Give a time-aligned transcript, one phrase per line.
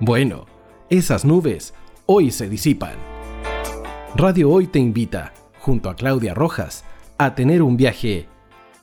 [0.00, 0.46] Bueno,
[0.90, 1.72] esas nubes
[2.06, 2.94] hoy se disipan.
[4.16, 6.84] Radio Hoy te invita, junto a Claudia Rojas,
[7.16, 8.26] a tener un viaje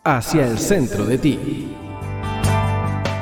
[0.06, 1.76] hacia el centro de ti.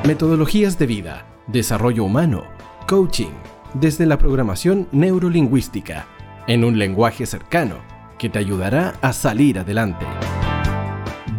[0.05, 2.43] Metodologías de vida, desarrollo humano,
[2.87, 3.31] coaching,
[3.73, 6.05] desde la programación neurolingüística,
[6.45, 7.77] en un lenguaje cercano
[8.19, 10.05] que te ayudará a salir adelante.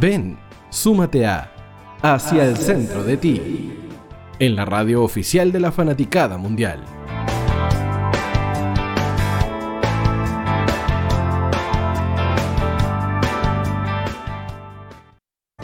[0.00, 0.36] Ven,
[0.68, 1.52] súmate a
[2.02, 3.89] Hacia el centro de ti,
[4.40, 6.82] en la radio oficial de la Fanaticada Mundial.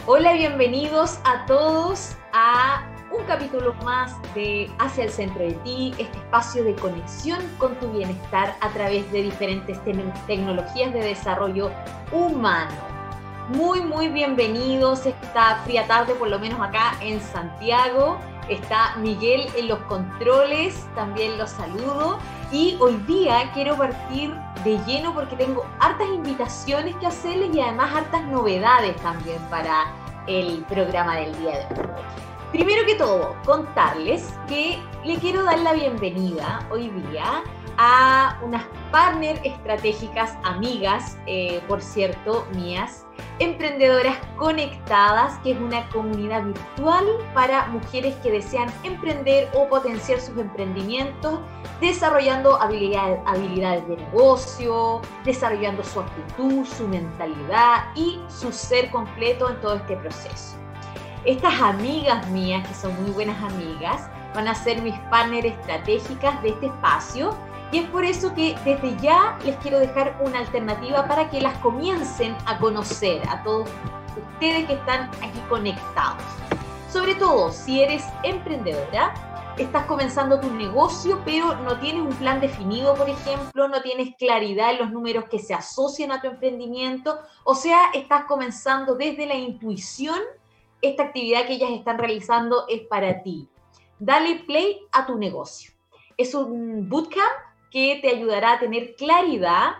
[0.05, 6.15] Hola, bienvenidos a todos a un capítulo más de Hacia el Centro de Ti, este
[6.19, 9.79] espacio de conexión con tu bienestar a través de diferentes
[10.27, 11.71] tecnologías de desarrollo
[12.11, 12.75] humano.
[13.49, 18.19] Muy, muy bienvenidos esta fría tarde, por lo menos acá en Santiago.
[18.49, 22.19] Está Miguel en los controles, también los saludo.
[22.51, 27.93] Y hoy día quiero partir de lleno porque tengo hartas invitaciones que hacerles y además
[27.93, 29.93] hartas novedades también para
[30.27, 31.87] el programa del día de hoy.
[32.51, 37.43] Primero que todo, contarles que le quiero dar la bienvenida hoy día
[37.77, 43.05] a unas partner estratégicas, amigas, eh, por cierto, mías,
[43.39, 50.37] emprendedoras conectadas, que es una comunidad virtual para mujeres que desean emprender o potenciar sus
[50.37, 51.39] emprendimientos,
[51.79, 59.75] desarrollando habilidades, de negocio, desarrollando su actitud, su mentalidad y su ser completo en todo
[59.75, 60.55] este proceso.
[61.25, 66.49] Estas amigas mías, que son muy buenas amigas, van a ser mis partners estratégicas de
[66.49, 67.35] este espacio
[67.71, 71.57] y es por eso que desde ya les quiero dejar una alternativa para que las
[71.59, 73.69] comiencen a conocer a todos
[74.15, 76.23] ustedes que están aquí conectados.
[76.89, 79.13] Sobre todo si eres emprendedora,
[79.57, 84.71] estás comenzando tu negocio, pero no tienes un plan definido, por ejemplo, no tienes claridad
[84.71, 89.35] en los números que se asocian a tu emprendimiento, o sea, estás comenzando desde la
[89.35, 90.19] intuición
[90.81, 93.49] esta actividad que ellas están realizando es para ti.
[93.99, 95.71] Dale play a tu negocio.
[96.17, 99.75] Es un bootcamp que te ayudará a tener claridad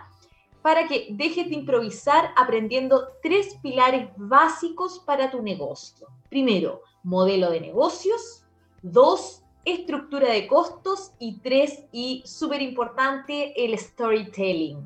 [0.62, 6.08] para que dejes de improvisar aprendiendo tres pilares básicos para tu negocio.
[6.28, 8.44] Primero, modelo de negocios.
[8.82, 11.12] Dos, estructura de costos.
[11.18, 14.78] Y tres, y súper importante, el storytelling.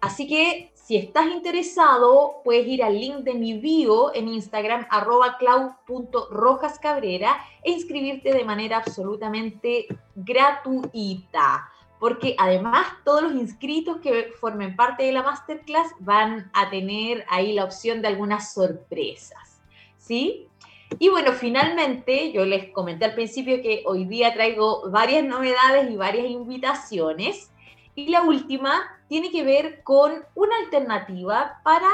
[0.00, 5.36] Así que si estás interesado, puedes ir al link de mi bio en Instagram, arroba
[5.38, 11.71] clau.rojascabrera, e inscribirte de manera absolutamente gratuita
[12.02, 17.52] porque además todos los inscritos que formen parte de la masterclass van a tener ahí
[17.52, 19.60] la opción de algunas sorpresas,
[19.98, 20.48] ¿sí?
[20.98, 25.96] Y bueno, finalmente yo les comenté al principio que hoy día traigo varias novedades y
[25.96, 27.52] varias invitaciones.
[27.94, 31.88] Y la última tiene que ver con una alternativa para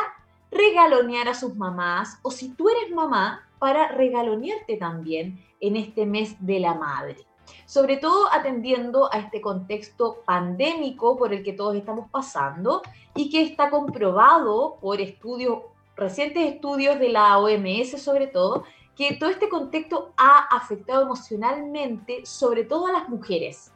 [0.51, 6.35] regalonear a sus mamás o si tú eres mamá, para regalonearte también en este mes
[6.41, 7.28] de la madre.
[7.69, 12.81] Sobre todo atendiendo a este contexto pandémico por el que todos estamos pasando
[13.15, 15.59] y que está comprobado por estudios,
[15.95, 18.65] recientes estudios de la OMS sobre todo,
[18.97, 23.71] que todo este contexto ha afectado emocionalmente sobre todo a las mujeres.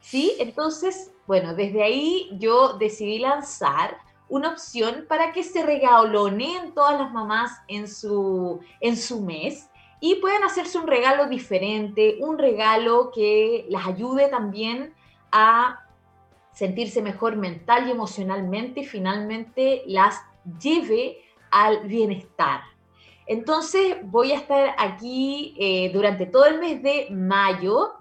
[0.00, 0.34] ¿Sí?
[0.40, 3.98] Entonces, bueno, desde ahí yo decidí lanzar
[4.28, 9.67] una opción para que se regaloneen todas las mamás en su, en su mes
[10.00, 14.94] y puedan hacerse un regalo diferente, un regalo que las ayude también
[15.32, 15.84] a
[16.52, 20.20] sentirse mejor mental y emocionalmente y finalmente las
[20.60, 21.18] lleve
[21.50, 22.62] al bienestar.
[23.26, 27.92] Entonces voy a estar aquí eh, durante todo el mes de mayo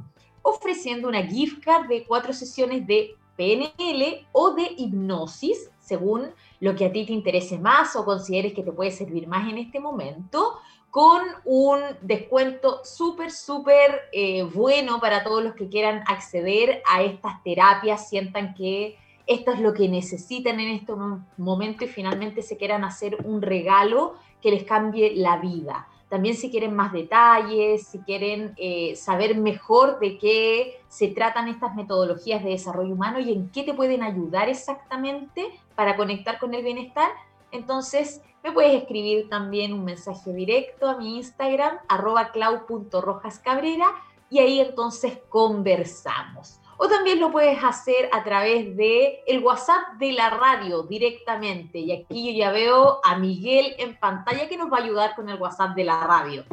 [0.41, 6.85] ofreciendo una gift card de cuatro sesiones de PNL o de hipnosis según lo que
[6.85, 10.57] a ti te interese más o consideres que te puede servir más en este momento,
[10.97, 17.43] con un descuento súper, súper eh, bueno para todos los que quieran acceder a estas
[17.43, 18.97] terapias, sientan que
[19.27, 20.93] esto es lo que necesitan en este
[21.37, 25.87] momento y finalmente se quieran hacer un regalo que les cambie la vida.
[26.09, 31.75] También si quieren más detalles, si quieren eh, saber mejor de qué se tratan estas
[31.75, 36.63] metodologías de desarrollo humano y en qué te pueden ayudar exactamente para conectar con el
[36.63, 37.11] bienestar,
[37.51, 43.87] entonces me puedes escribir también un mensaje directo a mi Instagram, arroba clau.rojascabrera,
[44.29, 50.13] y ahí entonces conversamos o también lo puedes hacer a través de el WhatsApp de
[50.13, 51.79] la radio directamente.
[51.79, 55.27] Y aquí yo ya veo a Miguel en pantalla que nos va a ayudar con
[55.29, 56.45] el WhatsApp de la radio.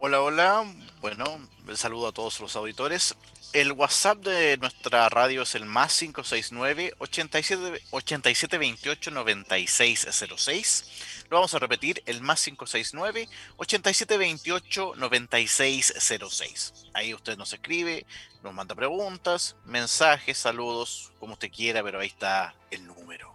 [0.00, 0.64] Hola, hola.
[1.00, 1.24] Bueno,
[1.66, 3.16] un saludo a todos los auditores.
[3.52, 11.24] El WhatsApp de nuestra radio es el más 569 87, 8728 9606.
[11.28, 16.86] Lo vamos a repetir, el más 569 8728 9606.
[16.94, 18.06] Ahí usted nos escribe,
[18.44, 23.34] nos manda preguntas, mensajes, saludos, como usted quiera, pero ahí está el número.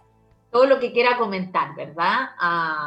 [0.50, 2.30] Todo lo que quiera comentar, ¿verdad?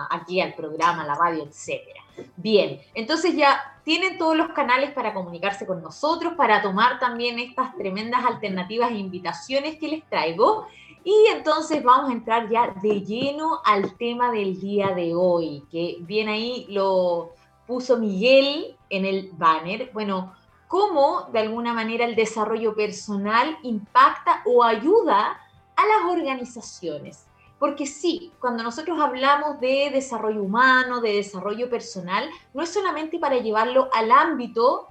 [0.09, 2.06] aquí al programa, a la radio, etcétera.
[2.35, 7.75] Bien, entonces ya tienen todos los canales para comunicarse con nosotros, para tomar también estas
[7.77, 10.67] tremendas alternativas e invitaciones que les traigo.
[11.03, 15.97] Y entonces vamos a entrar ya de lleno al tema del día de hoy, que
[16.01, 17.31] bien ahí lo
[17.65, 19.89] puso Miguel en el banner.
[19.93, 20.33] Bueno,
[20.67, 25.39] cómo de alguna manera el desarrollo personal impacta o ayuda
[25.75, 27.26] a las organizaciones.
[27.59, 33.37] Porque sí, cuando nosotros hablamos de desarrollo humano, de desarrollo personal, no es solamente para
[33.37, 34.87] llevarlo al ámbito,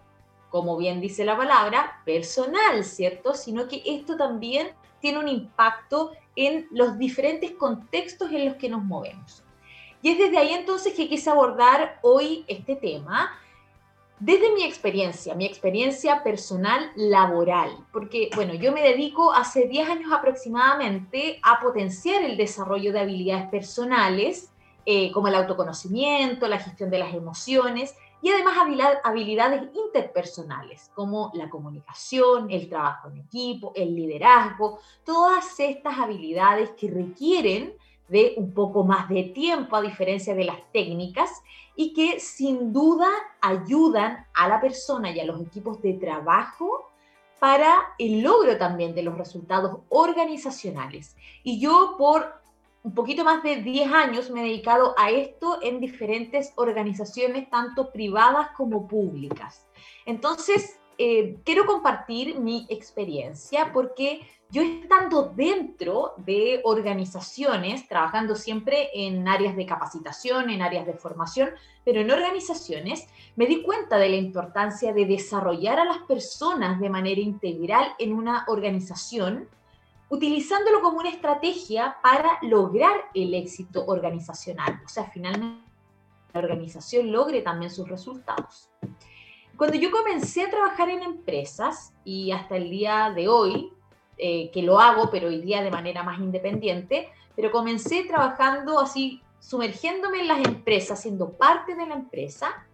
[0.51, 3.35] como bien dice la palabra, personal, ¿cierto?
[3.35, 8.83] Sino que esto también tiene un impacto en los diferentes contextos en los que nos
[8.83, 9.45] movemos.
[10.03, 13.39] Y es desde ahí entonces que quise abordar hoy este tema,
[14.19, 20.13] desde mi experiencia, mi experiencia personal laboral, porque bueno, yo me dedico hace 10 años
[20.13, 24.51] aproximadamente a potenciar el desarrollo de habilidades personales,
[24.87, 28.57] eh, como el autoconocimiento, la gestión de las emociones, y además
[29.05, 36.91] habilidades interpersonales como la comunicación, el trabajo en equipo, el liderazgo, todas estas habilidades que
[36.91, 37.75] requieren
[38.09, 41.31] de un poco más de tiempo a diferencia de las técnicas
[41.75, 43.09] y que sin duda
[43.41, 46.91] ayudan a la persona y a los equipos de trabajo
[47.39, 51.17] para el logro también de los resultados organizacionales.
[51.43, 52.41] Y yo por
[52.83, 57.91] un poquito más de 10 años me he dedicado a esto en diferentes organizaciones, tanto
[57.91, 59.67] privadas como públicas.
[60.07, 69.27] Entonces, eh, quiero compartir mi experiencia porque yo estando dentro de organizaciones, trabajando siempre en
[69.27, 71.51] áreas de capacitación, en áreas de formación,
[71.85, 76.91] pero en organizaciones, me di cuenta de la importancia de desarrollar a las personas de
[76.91, 79.49] manera integral en una organización
[80.09, 84.81] utilizándolo como una estrategia para lograr el éxito organizacional.
[84.85, 85.67] O sea, finalmente
[86.33, 88.71] la organización logre también sus resultados.
[89.57, 93.73] Cuando yo comencé a trabajar en empresas y hasta el día de hoy,
[94.19, 99.23] eh, que lo hago, pero hoy día de manera más independiente, pero comencé trabajando así,
[99.41, 102.67] sumergiéndome en las empresas, siendo parte de la empresa,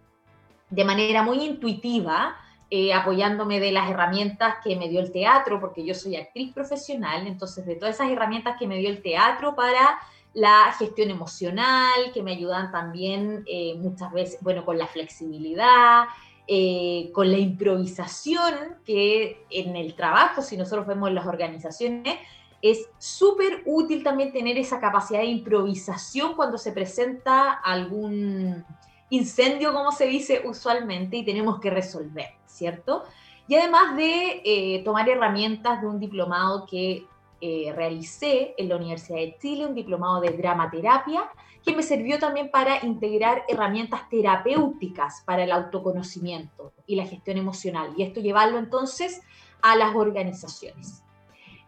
[0.69, 2.37] de manera muy intuitiva,
[2.69, 7.27] eh, apoyándome de las herramientas que me dio el teatro, porque yo soy actriz profesional,
[7.27, 9.99] entonces de todas esas herramientas que me dio el teatro para
[10.33, 16.05] la gestión emocional, que me ayudan también eh, muchas veces, bueno, con la flexibilidad,
[16.47, 18.53] eh, con la improvisación,
[18.85, 22.17] que en el trabajo, si nosotros vemos las organizaciones,
[22.61, 28.65] es súper útil también tener esa capacidad de improvisación cuando se presenta algún
[29.09, 33.03] incendio, como se dice usualmente, y tenemos que resolver, ¿cierto?
[33.47, 37.05] Y además de eh, tomar herramientas de un diplomado que
[37.41, 41.29] eh, realicé en la Universidad de Chile, un diplomado de dramaterapia,
[41.63, 47.93] que me sirvió también para integrar herramientas terapéuticas para el autoconocimiento y la gestión emocional.
[47.97, 49.21] Y esto llevarlo entonces
[49.61, 51.03] a las organizaciones.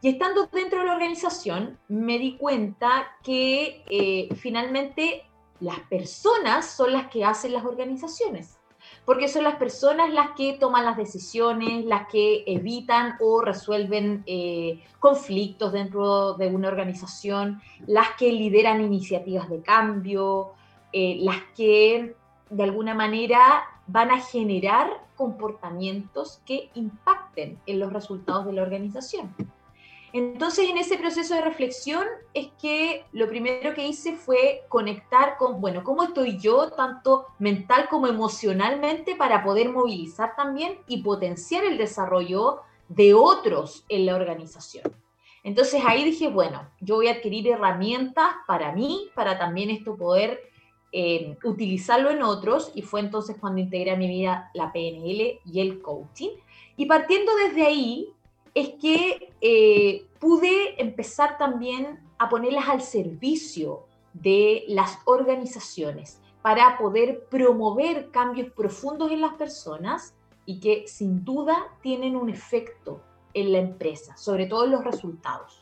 [0.02, 5.24] Y estando dentro de la organización, me di cuenta que eh, finalmente
[5.60, 8.60] las personas son las que hacen las organizaciones,
[9.06, 14.84] porque son las personas las que toman las decisiones, las que evitan o resuelven eh,
[15.00, 20.54] conflictos dentro de una organización, las que lideran iniciativas de cambio,
[20.92, 22.16] eh, las que
[22.50, 29.34] de alguna manera van a generar comportamientos que impacten en los resultados de la organización.
[30.18, 35.60] Entonces, en ese proceso de reflexión es que lo primero que hice fue conectar con,
[35.60, 41.78] bueno, ¿cómo estoy yo, tanto mental como emocionalmente, para poder movilizar también y potenciar el
[41.78, 44.86] desarrollo de otros en la organización?
[45.44, 50.40] Entonces ahí dije, bueno, yo voy a adquirir herramientas para mí, para también esto poder
[50.94, 55.60] eh, utilizarlo en otros, y fue entonces cuando integré a mi vida la PNL y
[55.60, 56.30] el coaching.
[56.78, 58.15] Y partiendo desde ahí,
[58.56, 67.26] es que eh, pude empezar también a ponerlas al servicio de las organizaciones para poder
[67.30, 73.02] promover cambios profundos en las personas y que sin duda tienen un efecto
[73.34, 75.62] en la empresa, sobre todo en los resultados.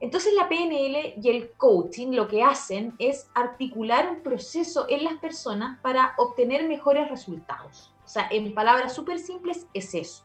[0.00, 5.14] Entonces la PNL y el coaching lo que hacen es articular un proceso en las
[5.14, 7.94] personas para obtener mejores resultados.
[8.04, 10.24] O sea, en palabras súper simples es eso.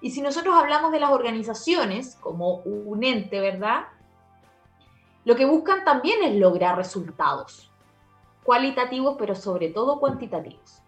[0.00, 3.86] Y si nosotros hablamos de las organizaciones como un ente, ¿verdad?
[5.24, 7.68] Lo que buscan también es lograr resultados
[8.48, 10.80] cualitativos, pero sobre todo cuantitativos.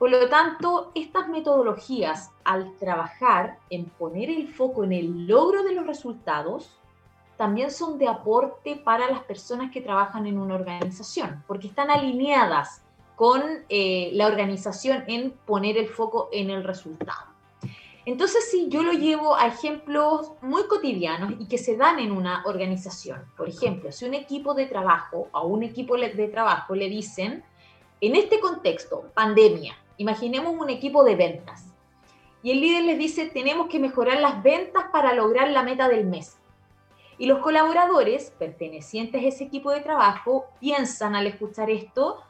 [0.00, 5.74] Por lo tanto, estas metodologías, al trabajar en poner el foco en el logro de
[5.74, 6.76] los resultados,
[7.36, 12.82] también son de aporte para las personas que trabajan en una organización, porque están alineadas
[13.14, 17.33] con eh, la organización en poner el foco en el resultado.
[18.06, 22.42] Entonces, si yo lo llevo a ejemplos muy cotidianos y que se dan en una
[22.44, 27.42] organización, por ejemplo, si un equipo de trabajo a un equipo de trabajo le dicen,
[28.00, 31.74] en este contexto, pandemia, imaginemos un equipo de ventas,
[32.42, 36.04] y el líder les dice, tenemos que mejorar las ventas para lograr la meta del
[36.04, 36.36] mes.
[37.16, 42.20] Y los colaboradores pertenecientes a ese equipo de trabajo piensan al escuchar esto,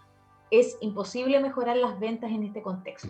[0.53, 3.09] es imposible mejorar las ventas en este contexto.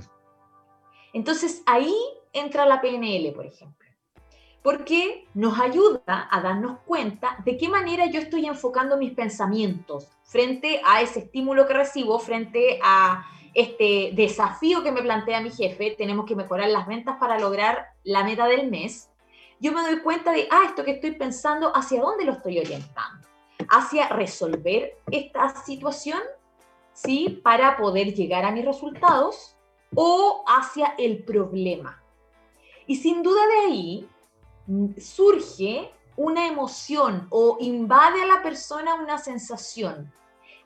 [1.13, 1.95] Entonces ahí
[2.35, 3.89] entra la PNL, por ejemplo,
[4.63, 10.81] porque nos ayuda a darnos cuenta de qué manera yo estoy enfocando mis pensamientos frente
[10.85, 13.25] a ese estímulo que recibo, frente a
[13.55, 18.25] este desafío que me plantea mi jefe, tenemos que mejorar las ventas para lograr la
[18.25, 19.11] meta del mes,
[19.61, 23.27] yo me doy cuenta de, ah, esto que estoy pensando, ¿hacia dónde lo estoy orientando?
[23.71, 26.19] Hacia resolver esta situación,
[26.93, 27.41] ¿sí?
[27.43, 29.57] Para poder llegar a mis resultados
[29.95, 32.04] o hacia el problema.
[32.87, 34.09] Y sin duda de ahí
[34.67, 40.13] mm, surge una emoción o invade a la persona una sensación.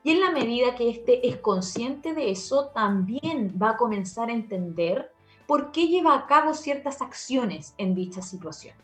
[0.02, 4.32] Y en la medida que éste es consciente de eso, también va a comenzar a
[4.32, 5.12] entender
[5.46, 8.76] por qué lleva a cabo ciertas acciones en dicha situación.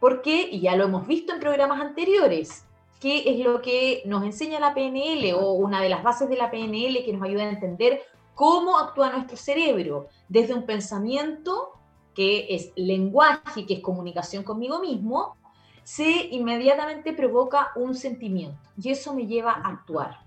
[0.00, 2.64] Porque, y ya lo hemos visto en programas anteriores,
[3.00, 6.50] qué es lo que nos enseña la PNL o una de las bases de la
[6.50, 8.00] PNL que nos ayuda a entender
[8.34, 11.72] cómo actúa nuestro cerebro desde un pensamiento
[12.14, 15.36] que es lenguaje, que es comunicación conmigo mismo,
[15.84, 20.20] se inmediatamente provoca un sentimiento y eso me lleva a actuar.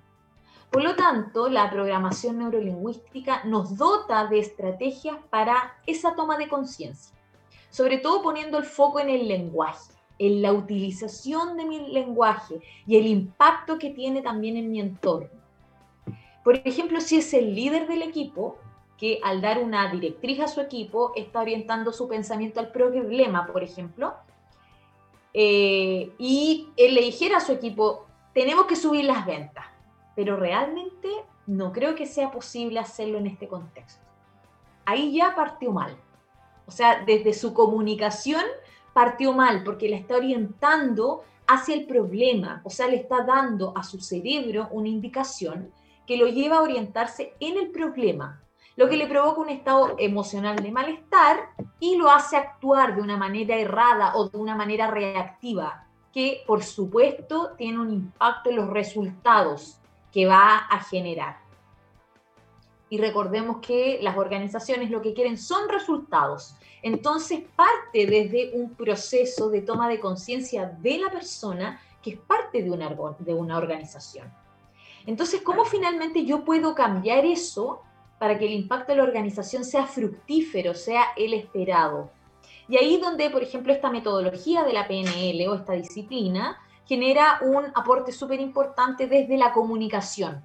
[0.72, 7.15] Por lo tanto, la programación neurolingüística nos dota de estrategias para esa toma de conciencia,
[7.70, 12.98] sobre todo poniendo el foco en el lenguaje, en la utilización de mi lenguaje y
[12.98, 15.30] el impacto que tiene también en mi entorno.
[16.44, 18.58] Por ejemplo, si es el líder del equipo,
[18.97, 23.63] que al dar una directriz a su equipo está orientando su pensamiento al problema, por
[23.63, 24.15] ejemplo,
[25.33, 29.65] eh, y él le dijera a su equipo, tenemos que subir las ventas,
[30.15, 31.09] pero realmente
[31.45, 34.01] no creo que sea posible hacerlo en este contexto.
[34.85, 35.97] Ahí ya partió mal.
[36.67, 38.43] O sea, desde su comunicación
[38.93, 43.83] partió mal porque le está orientando hacia el problema, o sea, le está dando a
[43.83, 45.71] su cerebro una indicación
[46.07, 48.41] que lo lleva a orientarse en el problema.
[48.75, 53.17] Lo que le provoca un estado emocional de malestar y lo hace actuar de una
[53.17, 58.70] manera errada o de una manera reactiva, que por supuesto tiene un impacto en los
[58.70, 59.77] resultados
[60.12, 61.38] que va a generar.
[62.89, 66.55] Y recordemos que las organizaciones lo que quieren son resultados.
[66.82, 72.62] Entonces parte desde un proceso de toma de conciencia de la persona que es parte
[72.62, 74.32] de una, de una organización.
[75.08, 77.82] Entonces, ¿cómo finalmente yo puedo cambiar eso
[78.19, 82.12] para que el impacto de la organización sea fructífero, sea el esperado?
[82.67, 87.65] Y ahí donde, por ejemplo, esta metodología de la PNL o esta disciplina genera un
[87.75, 90.43] aporte súper importante desde la comunicación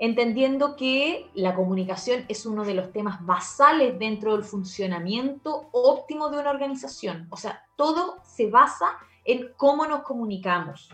[0.00, 6.38] entendiendo que la comunicación es uno de los temas basales dentro del funcionamiento óptimo de
[6.38, 7.28] una organización.
[7.30, 10.88] O sea, todo se basa en cómo nos comunicamos.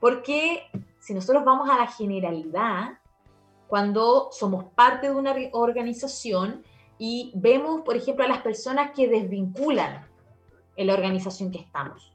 [0.00, 0.64] Porque
[0.98, 2.98] si nosotros vamos a la generalidad,
[3.74, 6.62] cuando somos parte de una organización
[6.96, 10.06] y vemos, por ejemplo, a las personas que desvinculan
[10.76, 12.14] en la organización que estamos,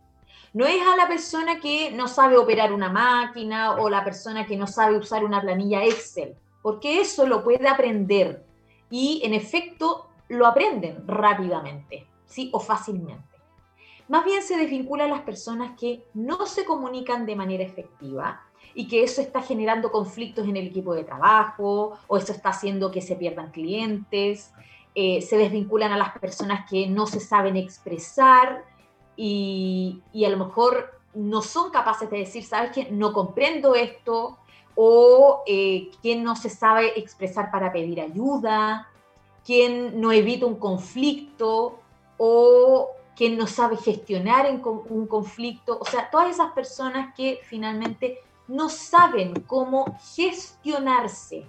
[0.53, 4.55] no es a la persona que no sabe operar una máquina o la persona que
[4.55, 8.45] no sabe usar una planilla Excel, porque eso lo puede aprender
[8.89, 12.49] y en efecto lo aprenden rápidamente, ¿sí?
[12.53, 13.35] O fácilmente.
[14.07, 18.87] Más bien se desvincula a las personas que no se comunican de manera efectiva y
[18.87, 23.01] que eso está generando conflictos en el equipo de trabajo o eso está haciendo que
[23.01, 24.51] se pierdan clientes.
[24.95, 28.65] Eh, se desvinculan a las personas que no se saben expresar
[29.15, 32.89] y, a lo mejor no son capaces de decir, ¿sabes qué?
[32.89, 34.37] No comprendo esto,
[34.75, 38.87] o eh, quién no se sabe expresar para pedir ayuda,
[39.45, 41.79] quién no evita un conflicto,
[42.17, 48.19] o quién no sabe gestionar un conflicto, o sea, todas esas personas que finalmente
[48.49, 51.47] no saben cómo gestionarse,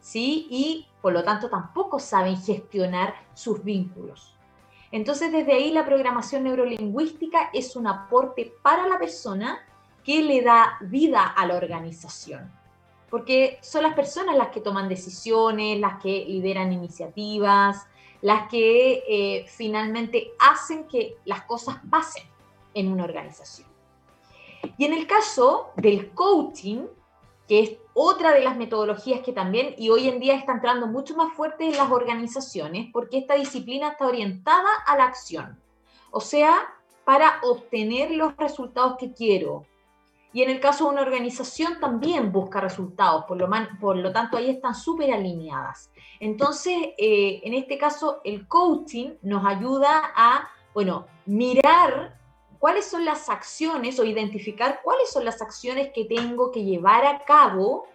[0.00, 0.46] ¿sí?
[0.50, 4.36] Y por lo tanto tampoco saben gestionar sus vínculos.
[4.92, 9.58] Entonces, desde ahí la programación neurolingüística es un aporte para la persona
[10.04, 12.52] que le da vida a la organización.
[13.10, 17.86] Porque son las personas las que toman decisiones, las que lideran iniciativas,
[18.20, 22.24] las que eh, finalmente hacen que las cosas pasen
[22.74, 23.65] en una organización.
[24.78, 26.86] Y en el caso del coaching,
[27.48, 31.16] que es otra de las metodologías que también y hoy en día está entrando mucho
[31.16, 35.58] más fuerte en las organizaciones porque esta disciplina está orientada a la acción,
[36.10, 39.64] o sea, para obtener los resultados que quiero.
[40.32, 43.48] Y en el caso de una organización también busca resultados, por lo,
[43.80, 45.90] por lo tanto ahí están súper alineadas.
[46.20, 52.18] Entonces, eh, en este caso, el coaching nos ayuda a, bueno, mirar
[52.58, 57.24] cuáles son las acciones o identificar cuáles son las acciones que tengo que llevar a
[57.24, 57.86] cabo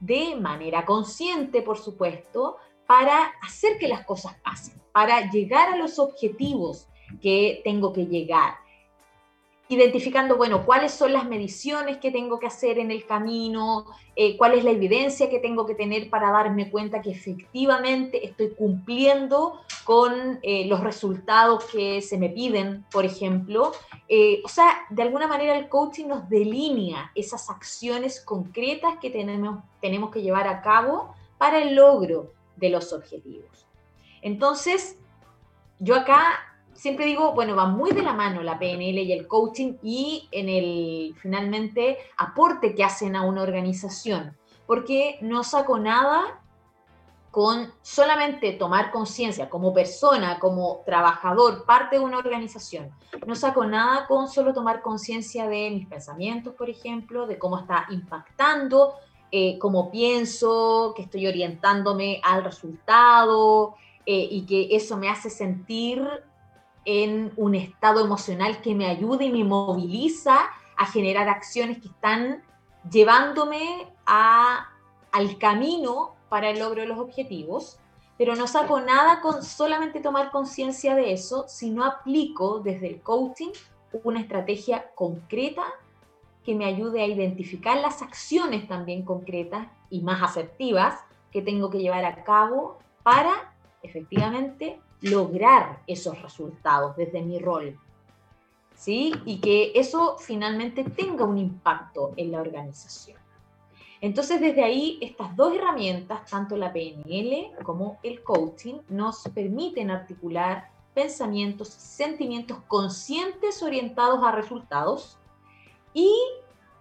[0.00, 5.98] de manera consciente, por supuesto, para hacer que las cosas pasen, para llegar a los
[5.98, 6.88] objetivos
[7.20, 8.54] que tengo que llegar
[9.68, 13.84] identificando, bueno, cuáles son las mediciones que tengo que hacer en el camino,
[14.16, 18.50] eh, cuál es la evidencia que tengo que tener para darme cuenta que efectivamente estoy
[18.50, 23.72] cumpliendo con eh, los resultados que se me piden, por ejemplo.
[24.08, 29.62] Eh, o sea, de alguna manera el coaching nos delinea esas acciones concretas que tenemos,
[29.82, 33.66] tenemos que llevar a cabo para el logro de los objetivos.
[34.22, 34.96] Entonces,
[35.78, 36.47] yo acá
[36.78, 40.48] siempre digo, bueno, va muy de la mano la PNL y el coaching y en
[40.48, 46.40] el finalmente aporte que hacen a una organización, porque no saco nada
[47.32, 52.90] con solamente tomar conciencia como persona, como trabajador, parte de una organización.
[53.26, 57.86] No saco nada con solo tomar conciencia de mis pensamientos, por ejemplo, de cómo está
[57.90, 58.94] impactando,
[59.32, 63.74] eh, cómo pienso, que estoy orientándome al resultado
[64.06, 66.08] eh, y que eso me hace sentir
[66.90, 70.38] en un estado emocional que me ayude y me moviliza
[70.74, 72.42] a generar acciones que están
[72.90, 74.70] llevándome a,
[75.12, 77.78] al camino para el logro de los objetivos,
[78.16, 83.50] pero no saco nada con solamente tomar conciencia de eso, sino aplico desde el coaching
[84.02, 85.64] una estrategia concreta
[86.42, 90.98] que me ayude a identificar las acciones también concretas y más asertivas
[91.30, 97.78] que tengo que llevar a cabo para efectivamente lograr esos resultados desde mi rol.
[98.74, 99.12] ¿Sí?
[99.24, 103.18] Y que eso finalmente tenga un impacto en la organización.
[104.00, 110.70] Entonces, desde ahí, estas dos herramientas, tanto la PNL como el coaching, nos permiten articular
[110.94, 115.18] pensamientos, sentimientos conscientes orientados a resultados
[115.92, 116.12] y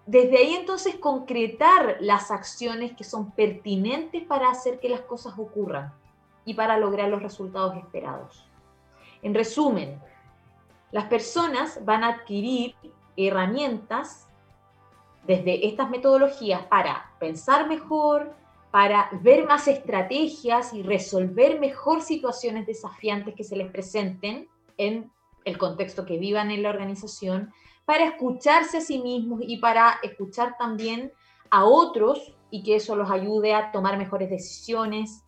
[0.05, 5.93] desde ahí entonces concretar las acciones que son pertinentes para hacer que las cosas ocurran
[6.47, 8.49] y para lograr los resultados esperados.
[9.21, 10.01] En resumen,
[10.91, 12.73] las personas van a adquirir
[13.17, 14.29] herramientas
[15.25, 18.33] desde estas metodologías para pensar mejor,
[18.71, 25.11] para ver más estrategias y resolver mejor situaciones desafiantes que se les presenten en
[25.43, 27.51] el contexto que vivan en la organización,
[27.83, 31.11] para escucharse a sí mismos y para escuchar también
[31.49, 35.25] a otros y que eso los ayude a tomar mejores decisiones,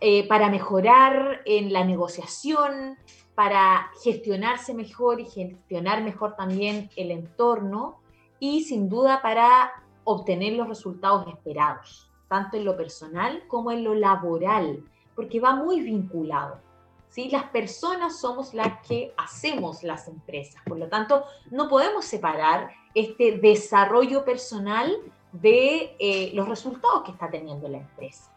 [0.00, 2.96] eh, para mejorar en la negociación,
[3.34, 8.00] para gestionarse mejor y gestionar mejor también el entorno
[8.38, 9.70] y sin duda para
[10.04, 14.84] obtener los resultados esperados, tanto en lo personal como en lo laboral,
[15.14, 16.60] porque va muy vinculado.
[17.08, 17.28] ¿sí?
[17.28, 23.38] Las personas somos las que hacemos las empresas, por lo tanto no podemos separar este
[23.38, 24.96] desarrollo personal
[25.32, 28.32] de eh, los resultados que está teniendo la empresa.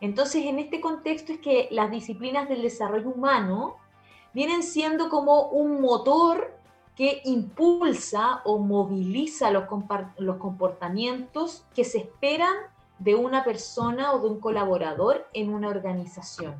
[0.00, 3.76] Entonces, en este contexto es que las disciplinas del desarrollo humano
[4.32, 6.56] vienen siendo como un motor
[6.96, 9.64] que impulsa o moviliza los,
[10.38, 12.54] comportamientos que se esperan
[12.98, 16.54] de una persona o de un colaborador en una organización.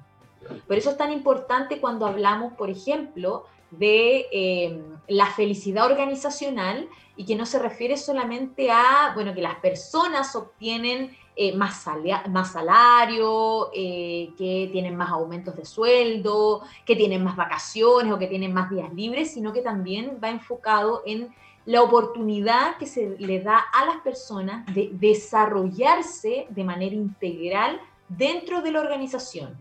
[0.67, 7.25] Por eso es tan importante cuando hablamos, por ejemplo, de eh, la felicidad organizacional y
[7.25, 11.85] que no se refiere solamente a, bueno, que las personas obtienen eh, más,
[12.31, 18.27] más, salario, eh, que tienen más aumentos de sueldo, que tienen más vacaciones o que
[18.27, 21.29] tienen más días libres, sino que también va enfocado en
[21.67, 28.63] la oportunidad que se le da a las personas de desarrollarse de manera integral dentro
[28.63, 29.59] de la organización.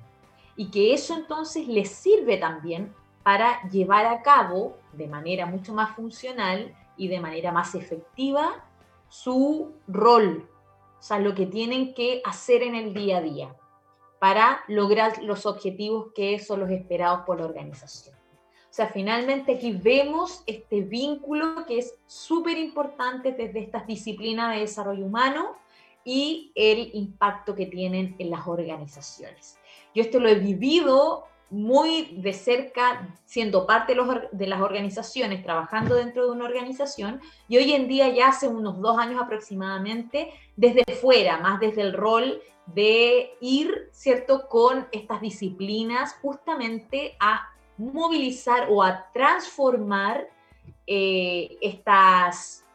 [0.56, 5.94] Y que eso entonces les sirve también para llevar a cabo de manera mucho más
[5.94, 8.64] funcional y de manera más efectiva
[9.10, 10.48] su rol,
[11.00, 13.56] o sea, lo que tienen que hacer en el día a día
[14.20, 18.16] para lograr los objetivos que son los esperados por la organización.
[18.16, 24.62] O sea, finalmente aquí vemos este vínculo que es súper importante desde estas disciplinas de
[24.62, 25.56] desarrollo humano
[26.04, 29.58] y el impacto que tienen en las organizaciones.
[29.94, 33.96] Yo esto lo he vivido muy de cerca, siendo parte
[34.34, 38.82] de, las organizaciones, trabajando dentro de una organización, y hoy en día ya hace unos
[38.82, 46.18] dos años aproximadamente, desde fuera, más desde el rol de ir, ¿cierto?, con estas disciplinas
[46.22, 50.28] justamente a movilizar o a transformar
[50.86, 52.66] eh, estas,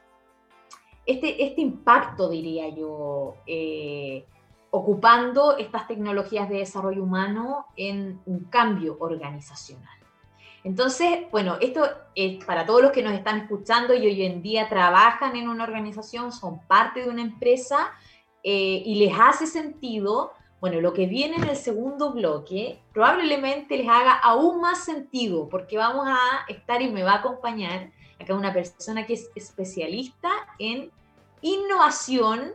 [1.04, 4.24] este, este impacto, diría yo, eh,
[4.70, 10.00] ocupando estas tecnologías de desarrollo humano en un cambio organizacional.
[10.62, 14.68] Entonces, bueno, esto es para todos los que nos están escuchando y hoy en día
[14.68, 17.92] trabajan en una organización, son parte de una empresa
[18.42, 23.88] eh, y les hace sentido, bueno, lo que viene en el segundo bloque probablemente les
[23.88, 28.52] haga aún más sentido porque vamos a estar y me va a acompañar acá una
[28.52, 30.28] persona que es especialista
[30.58, 30.90] en
[31.40, 32.52] innovación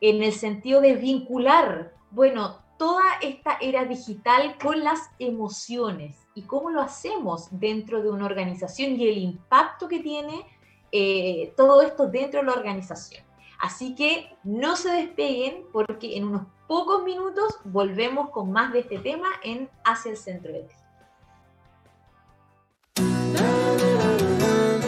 [0.00, 6.70] en el sentido de vincular, bueno, toda esta era digital con las emociones y cómo
[6.70, 10.46] lo hacemos dentro de una organización y el impacto que tiene
[10.92, 13.24] eh, todo esto dentro de la organización.
[13.58, 18.98] Así que no se despeguen porque en unos pocos minutos volvemos con más de este
[18.98, 20.74] tema en Hacia el Centro de Ti.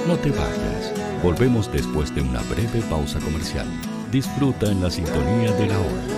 [0.07, 1.23] No te vayas.
[1.23, 3.67] Volvemos después de una breve pausa comercial.
[4.11, 6.18] Disfruta en la sintonía de la hora.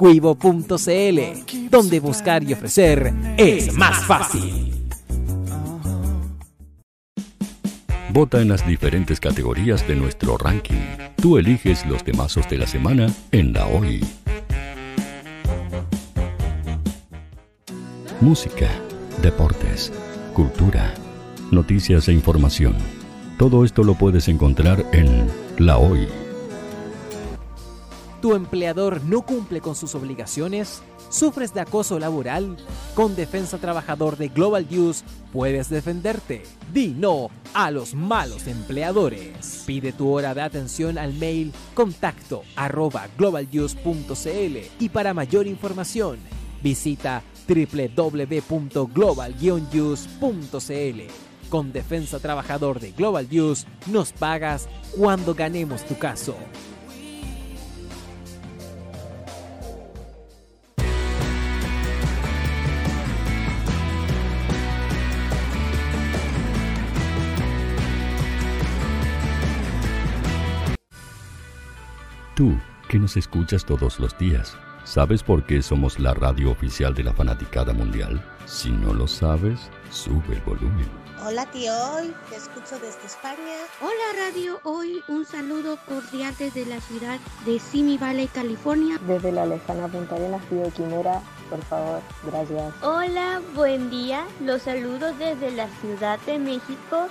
[0.00, 4.72] Cuivo.cl, donde buscar y ofrecer es más fácil.
[8.10, 10.80] Vota en las diferentes categorías de nuestro ranking.
[11.16, 14.02] Tú eliges los temazos de la semana en la hoy.
[18.22, 18.70] Música,
[19.20, 19.92] deportes,
[20.32, 20.94] cultura,
[21.50, 22.74] noticias e información.
[23.36, 25.26] Todo esto lo puedes encontrar en
[25.58, 26.08] La Hoy.
[28.20, 30.82] ¿Tu empleador no cumple con sus obligaciones?
[31.08, 32.58] ¿Sufres de acoso laboral?
[32.94, 36.42] Con Defensa Trabajador de Global News puedes defenderte.
[36.70, 39.64] Di no a los malos empleadores.
[39.66, 46.18] Pide tu hora de atención al mail contacto arroba globalnews.cl y para mayor información
[46.62, 49.34] visita www.global
[51.48, 56.36] Con Defensa Trabajador de Global News nos pagas cuando ganemos tu caso.
[72.40, 77.04] Tú, que nos escuchas todos los días, ¿sabes por qué somos la radio oficial de
[77.04, 78.24] la fanaticada mundial?
[78.46, 80.88] Si no lo sabes, sube el volumen.
[81.22, 83.36] Hola tío Hoy, te escucho desde España.
[83.82, 88.98] Hola Radio Hoy, un saludo cordial desde la ciudad de Simi Valley, California.
[89.06, 92.72] Desde la lejana Punta Arenas, tío Quimera, por favor, gracias.
[92.82, 97.10] Hola, buen día, los saludo desde la Ciudad de México.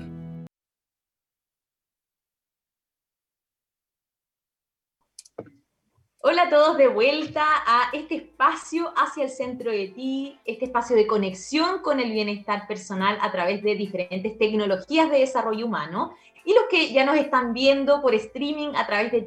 [6.23, 10.95] Hola a todos de vuelta a este espacio hacia el centro de ti, este espacio
[10.95, 16.13] de conexión con el bienestar personal a través de diferentes tecnologías de desarrollo humano.
[16.45, 19.21] Y los que ya nos están viendo por streaming a través de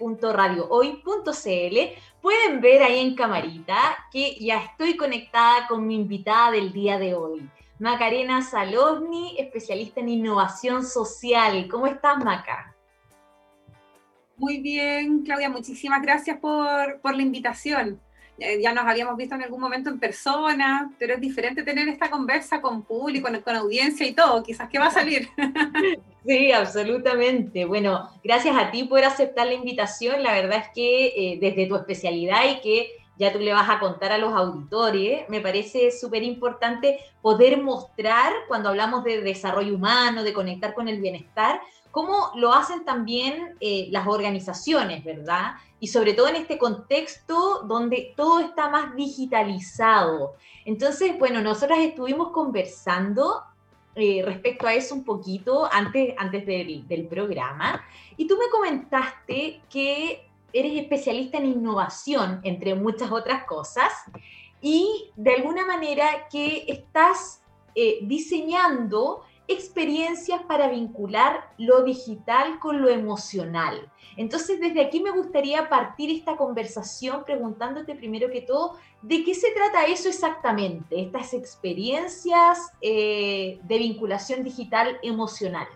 [0.00, 1.78] www.radiohoy.cl
[2.22, 3.76] pueden ver ahí en camarita
[4.10, 7.46] que ya estoy conectada con mi invitada del día de hoy,
[7.78, 11.68] Macarena Salosni, especialista en innovación social.
[11.68, 12.74] ¿Cómo estás, Maca?
[14.40, 18.00] Muy bien, Claudia, muchísimas gracias por, por la invitación.
[18.62, 22.62] Ya nos habíamos visto en algún momento en persona, pero es diferente tener esta conversa
[22.62, 24.42] con público, con, audiencia y todo.
[24.42, 25.28] Quizás, ¿qué va a salir?
[26.26, 27.64] Sí, absolutamente.
[27.64, 30.22] Bueno, gracias a ti por aceptar la invitación.
[30.22, 33.78] La verdad es que eh, desde tu especialidad y que ya tú le vas a
[33.78, 40.22] contar a los auditores, me parece súper importante poder mostrar, cuando hablamos de desarrollo humano,
[40.22, 45.54] de conectar con el bienestar, cómo lo hacen también eh, las organizaciones, ¿verdad?
[45.80, 50.34] Y sobre todo en este contexto donde todo está más digitalizado.
[50.64, 53.42] Entonces, bueno, nosotras estuvimos conversando
[53.96, 57.84] eh, respecto a eso un poquito antes, antes del, programa
[58.16, 63.92] y tú me comentaste que eres especialista en innovación, entre muchas otras cosas,
[64.60, 67.42] y de alguna manera que estás
[67.74, 73.90] eh, diseñando experiencias para vincular lo digital con lo emocional.
[74.16, 79.50] Entonces, desde aquí me gustaría partir esta conversación preguntándote primero que todo, ¿de qué se
[79.52, 81.00] trata eso exactamente?
[81.00, 85.66] Estas experiencias eh, de vinculación digital emocional.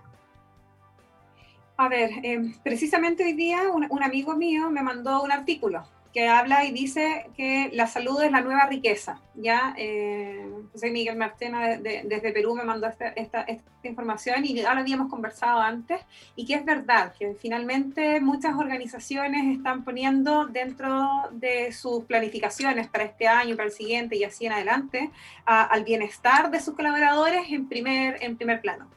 [1.76, 6.64] A ver, eh, precisamente hoy día un, amigo mío me mandó un artículo que habla
[6.64, 9.20] y dice que la salud es la nueva riqueza.
[9.34, 13.44] Ya, eh, José Miguel Martena desde Perú me mandó esta,
[13.82, 16.00] información y ya lo habíamos conversado antes
[16.36, 23.04] y que es verdad que finalmente muchas organizaciones están poniendo dentro de sus planificaciones para
[23.04, 25.10] este año, para el siguiente y así en adelante,
[25.44, 28.88] al bienestar de sus colaboradores en primer, en primer plano.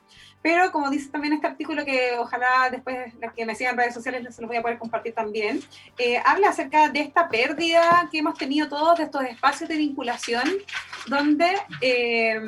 [0.48, 3.94] Pero como dice también este artículo, que ojalá después las que me sigan en redes
[3.94, 5.60] sociales se los voy a poder compartir también,
[5.98, 10.48] eh, habla acerca de esta pérdida que hemos tenido todos de estos espacios de vinculación,
[11.08, 12.40] donde eh,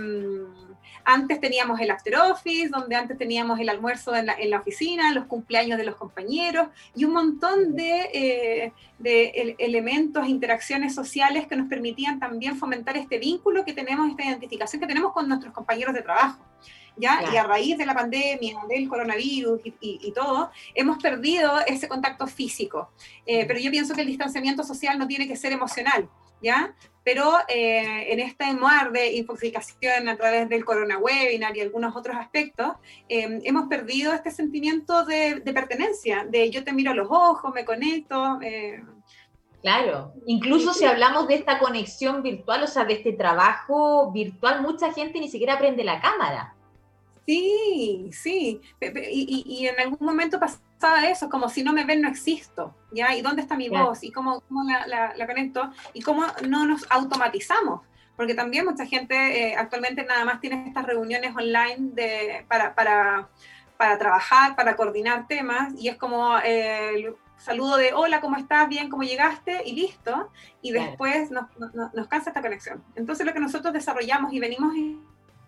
[1.04, 5.14] antes teníamos el after office, donde antes teníamos el almuerzo en la, en la oficina,
[5.14, 11.58] los cumpleaños de los compañeros y un montón de, eh, de elementos, interacciones sociales que
[11.58, 15.94] nos permitían también fomentar este vínculo que tenemos, esta identificación que tenemos con nuestros compañeros
[15.94, 16.40] de trabajo.
[17.00, 17.24] ¿Ya?
[17.34, 22.92] Y a raíz de la pandemia, del coronavirus y, todo, hemos perdido ese contacto físico.
[23.26, 26.10] Eh, pero yo pienso que el distanciamiento social no tiene que ser emocional,
[26.42, 26.76] ¿ya?
[27.04, 32.18] Pero eh, en este mar de infoxicación a través del corona webinar y algunos otros
[32.18, 32.74] aspectos,
[33.08, 37.54] eh, hemos perdido este sentimiento de, de, pertenencia, de yo te miro a los ojos,
[37.54, 38.40] me conecto.
[39.62, 44.94] Claro, incluso si hablamos de esta conexión virtual, o sea, de este trabajo virtual, mucha
[44.94, 46.56] gente ni siquiera prende la cámara.
[47.30, 48.60] Sí, sí.
[48.82, 52.74] Y, en algún momento pasaba eso, como si no me ven, no existo.
[52.92, 53.13] ¿ya?
[53.13, 54.04] ¿Y dónde está mi voz?
[54.04, 55.70] ¿Y cómo, cómo la, conecto?
[55.94, 57.82] ¿Y cómo no nos automatizamos?
[58.15, 63.30] Porque también mucha gente eh, actualmente nada más tiene estas reuniones online de, para, para,
[63.78, 68.68] para trabajar, para coordinar temas, y es como el saludo de hola, ¿cómo estás?
[68.68, 69.62] Bien, ¿cómo llegaste?
[69.65, 70.32] Y listo.
[70.63, 72.84] Y después nos, nos, nos cansa esta conexión.
[72.96, 74.74] Entonces lo que nosotros desarrollamos y venimos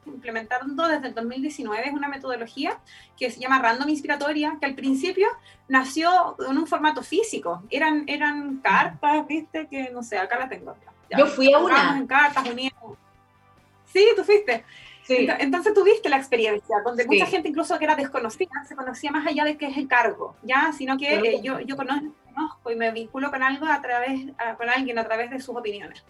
[0.06, 2.80] implementando desde el 2019 es una metodología
[3.18, 5.28] que se llama Random Inspiratoria, que al principio
[5.68, 7.64] nació en un formato físico.
[7.70, 10.76] Eran, eran cartas, viste, que no sé, acá la tengo.
[11.18, 11.98] Yo fui a una.
[11.98, 12.44] En cartas,
[13.86, 14.64] Sí, tú fuiste.
[15.04, 15.28] Sí.
[15.40, 19.44] Entonces tuviste la experiencia, donde mucha gente incluso que era desconocida, se conocía más allá
[19.44, 20.72] de qué es el cargo, ¿ya?
[20.72, 24.22] Sino que eh, yo, yo conozco, y me vinculo con algo a través,
[24.58, 26.04] con alguien a través de sus opiniones.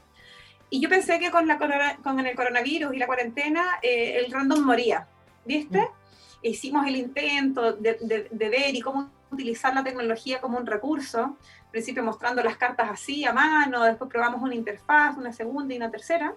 [0.73, 1.59] Y yo pensé que con, la
[2.01, 5.05] con el coronavirus y la cuarentena eh, el random moría,
[5.45, 5.81] ¿viste?
[5.81, 6.45] Mm.
[6.47, 11.19] Hicimos el intento de, de, ver y cómo utilizar la tecnología como un recurso,
[11.65, 15.77] al principio mostrando las cartas así a mano, después probamos una interfaz, una segunda y
[15.77, 16.33] una tercera.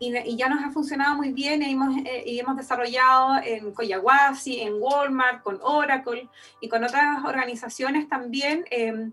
[0.00, 3.72] Y, y, ya nos ha funcionado muy bien y hemos, eh, y hemos desarrollado en
[3.72, 6.28] Coyahuasi, en Walmart, con Oracle
[6.60, 9.12] y con otras organizaciones también eh,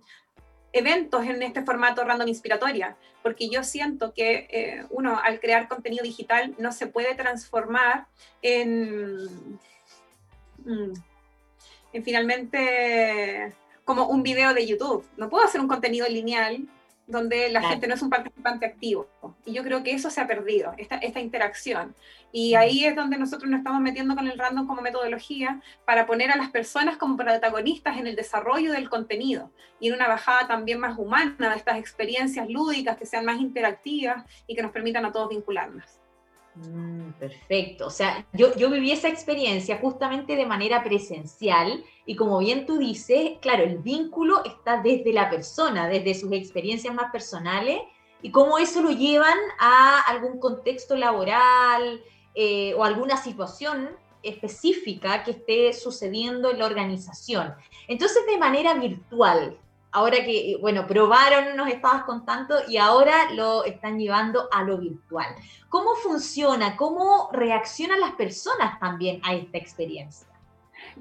[0.73, 6.03] eventos en este formato random inspiratoria, porque yo siento que eh, uno al crear contenido
[6.03, 8.07] digital no se puede transformar
[8.41, 9.25] en,
[10.65, 10.93] mm,
[11.93, 13.53] en finalmente
[13.83, 15.05] como un video de YouTube.
[15.17, 16.67] No puedo hacer un contenido lineal
[17.11, 19.07] donde la gente no es un participante activo.
[19.45, 21.93] Y yo creo que eso se ha perdido, esta, esta interacción.
[22.31, 26.31] Y ahí es donde nosotros nos estamos metiendo con el random como metodología para poner
[26.31, 30.79] a las personas como protagonistas en el desarrollo del contenido y en una bajada también
[30.79, 35.11] más humana de estas experiencias lúdicas que sean más interactivas y que nos permitan a
[35.11, 36.00] todos vincularnos.
[36.55, 37.87] Mm, perfecto.
[37.87, 42.77] O sea, yo, yo viví esa experiencia justamente de manera presencial y como bien tú
[42.77, 47.79] dices, claro, el vínculo está desde la persona, desde sus experiencias más personales
[48.21, 52.01] y cómo eso lo llevan a algún contexto laboral
[52.35, 53.89] eh, o alguna situación
[54.21, 57.55] específica que esté sucediendo en la organización.
[57.87, 59.57] Entonces, de manera virtual,
[59.91, 65.27] ahora que, bueno, probaron, nos estabas contando, y ahora lo están llevando a lo virtual.
[65.69, 66.75] ¿Cómo funciona?
[66.75, 70.27] ¿Cómo reaccionan las personas también a esta experiencia?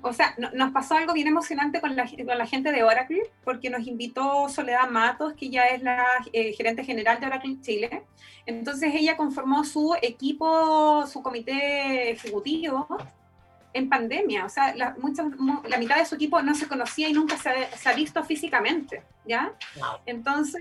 [0.03, 3.71] O sea, nos pasó algo bien emocionante con la, con la, gente de Oracle, porque
[3.71, 8.05] nos invitó Soledad Matos, que ya es la eh, gerente general de Oracle Chile.
[8.47, 12.87] Entonces ella conformó su equipo, su comité ejecutivo,
[13.73, 14.97] en pandemia, o sea, la,
[15.69, 19.53] la mitad de su equipo no se conocía y nunca se ha, visto físicamente, ¿ya?
[20.07, 20.61] Entonces,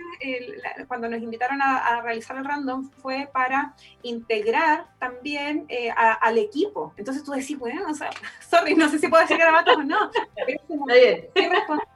[0.88, 6.94] cuando nos invitaron a, realizar el random fue para integrar también eh, al equipo.
[6.98, 8.10] Entonces tú decís, bueno, o sea,
[8.50, 11.90] sorry, no sé si puedo decir garabatos o no, pero es responsabilidad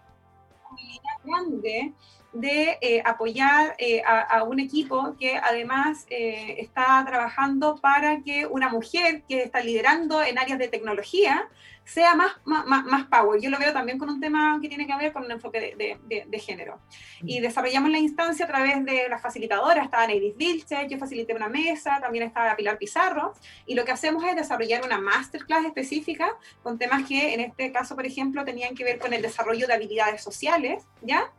[1.24, 1.94] grande
[2.34, 8.70] de eh, apoyar eh, a, un equipo que además eh, está trabajando para que una
[8.70, 11.48] mujer que está liderando en áreas de tecnología
[11.86, 13.42] sea más, más, más power.
[13.42, 16.26] Yo lo veo también con un tema que tiene que ver con un enfoque de,
[16.26, 16.80] de, género.
[17.22, 17.30] Mm.
[17.30, 21.50] Y desarrollamos la instancia a través de las facilitadoras, estaba Neidis Vilche, yo facilité una
[21.50, 23.34] mesa, también estaba Pilar Pizarro,
[23.66, 26.30] y lo que hacemos es desarrollar una masterclass específica
[26.64, 29.74] con temas que en este caso, por ejemplo, tenían que ver con el desarrollo de
[29.74, 31.32] habilidades sociales, ¿ya?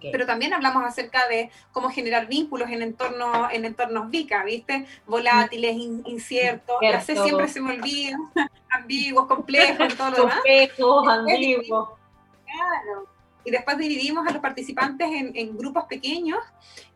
[0.00, 4.86] Pero también hablamos acerca de cómo generar vínculos en entornos, en entornos VICA, ¿viste?
[5.06, 8.18] Volátiles, inciertos, ya sé, siempre se me olvida,
[8.70, 10.34] ambiguos, complejos, todo lo demás.
[10.36, 11.88] Complejos, ambiguos.
[12.44, 13.15] Claro
[13.46, 16.40] y después dividimos a los participantes en, grupos pequeños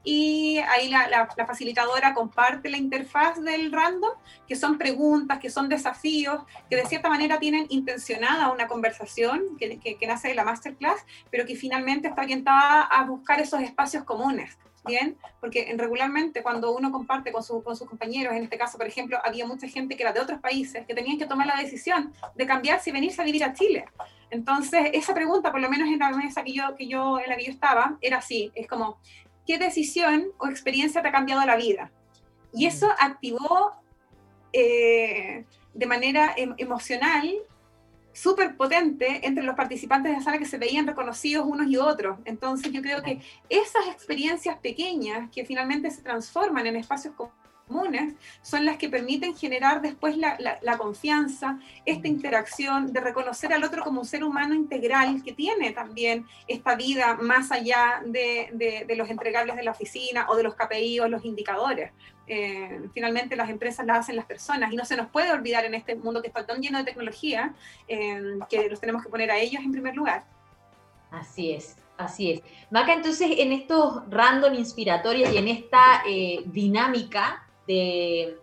[0.03, 4.11] y ahí la, facilitadora comparte la interfaz del random,
[4.49, 9.79] que son preguntas, que son desafíos, que de cierta manera tienen intencionada una conversación que,
[9.79, 14.59] que, nace de la masterclass, pero que finalmente está orientada a buscar esos espacios comunes.
[14.87, 19.19] Bien, porque regularmente cuando uno comparte con, con sus compañeros, en este caso, por ejemplo,
[19.23, 22.47] había mucha gente que era de otros países que tenían que tomar la decisión de
[22.47, 23.85] cambiarse y venirse a vivir a Chile.
[24.31, 27.37] Entonces, esa pregunta, por lo menos en la mesa que yo, que yo, en la
[27.37, 28.99] que yo estaba, era así, es como,
[29.47, 31.91] ¿qué decisión o experiencia te ha cambiado la vida?
[32.53, 33.05] Y eso mm.
[33.05, 33.73] activó
[34.53, 37.31] eh, de manera em, emocional
[38.13, 42.19] súper potente entre los participantes de la sala que se veían reconocidos unos y otros.
[42.25, 48.65] Entonces yo creo que esas experiencias pequeñas que finalmente se transforman en espacios comunes son
[48.65, 54.07] las que permiten generar después la, confianza, esta interacción de reconocer al otro como un
[54.07, 59.71] ser humano integral que tiene también esta vida más allá de, los entregables de la
[59.71, 61.93] oficina o de los KPI o los indicadores.
[62.33, 65.75] Eh, finalmente las empresas las hacen las personas y no se nos puede olvidar en
[65.75, 67.55] este mundo que está tan lleno de tecnología
[67.89, 70.23] eh, que los tenemos que poner a ellos en primer lugar.
[71.11, 71.75] Así es.
[71.97, 72.43] Así es.
[72.71, 78.39] Maca, entonces en estos random inspiratorios y en esta eh, dinámica de,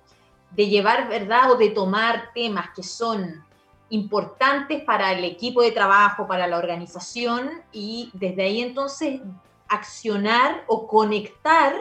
[0.58, 1.52] llevar, ¿verdad?
[1.52, 3.42] O de tomar temas que son
[3.90, 9.22] importantes para el equipo de trabajo, para la organización, y desde ahí entonces
[9.70, 11.74] accionar o conectar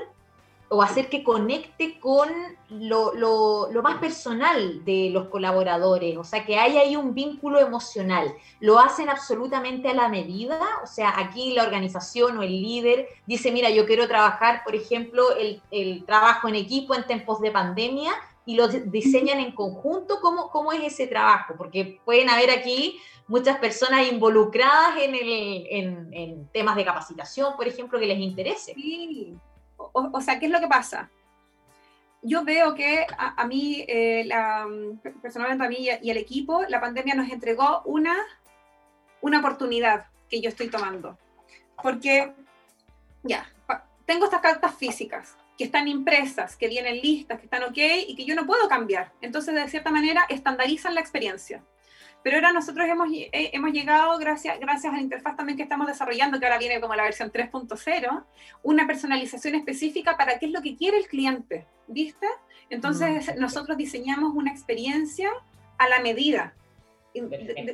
[0.68, 2.28] o hacer que conecte con
[2.70, 8.34] lo, lo, más personal de los colaboradores, o sea, que hay ahí un vínculo emocional.
[8.58, 13.52] Lo hacen absolutamente a la medida, o sea, aquí la organización o el líder dice,
[13.52, 18.12] mira, yo quiero trabajar, por ejemplo, el, el trabajo en equipo en tiempos de pandemia
[18.44, 21.54] y lo diseñan en conjunto, ¿cómo, cómo es ese trabajo?
[21.56, 22.98] Porque pueden haber aquí
[23.28, 28.74] muchas personas involucradas en, el, en, en temas de capacitación, por ejemplo, que les interese.
[28.74, 29.36] Sí
[29.76, 31.10] o, sea, ¿qué es lo que pasa?
[32.22, 34.66] Yo veo que a, mí, eh, la,
[35.22, 38.16] personalmente a mí y al equipo, la pandemia nos entregó una,
[39.20, 41.18] una oportunidad que yo estoy tomando.
[41.82, 42.32] Porque,
[43.22, 43.48] ya,
[44.06, 48.24] tengo estas cartas físicas que están impresas, que vienen listas, que están ok y que
[48.24, 49.12] yo no puedo cambiar.
[49.20, 51.62] Entonces, de cierta manera, estandarizan la experiencia.
[52.26, 55.86] Pero ahora nosotros hemos, eh, hemos llegado, gracias, gracias a la interfaz también que estamos
[55.86, 58.24] desarrollando, que ahora viene como la versión 3.0,
[58.64, 62.26] una personalización específica para qué es lo que quiere el cliente, ¿viste?
[62.68, 65.30] Entonces mm, nosotros diseñamos una experiencia
[65.78, 66.52] a la medida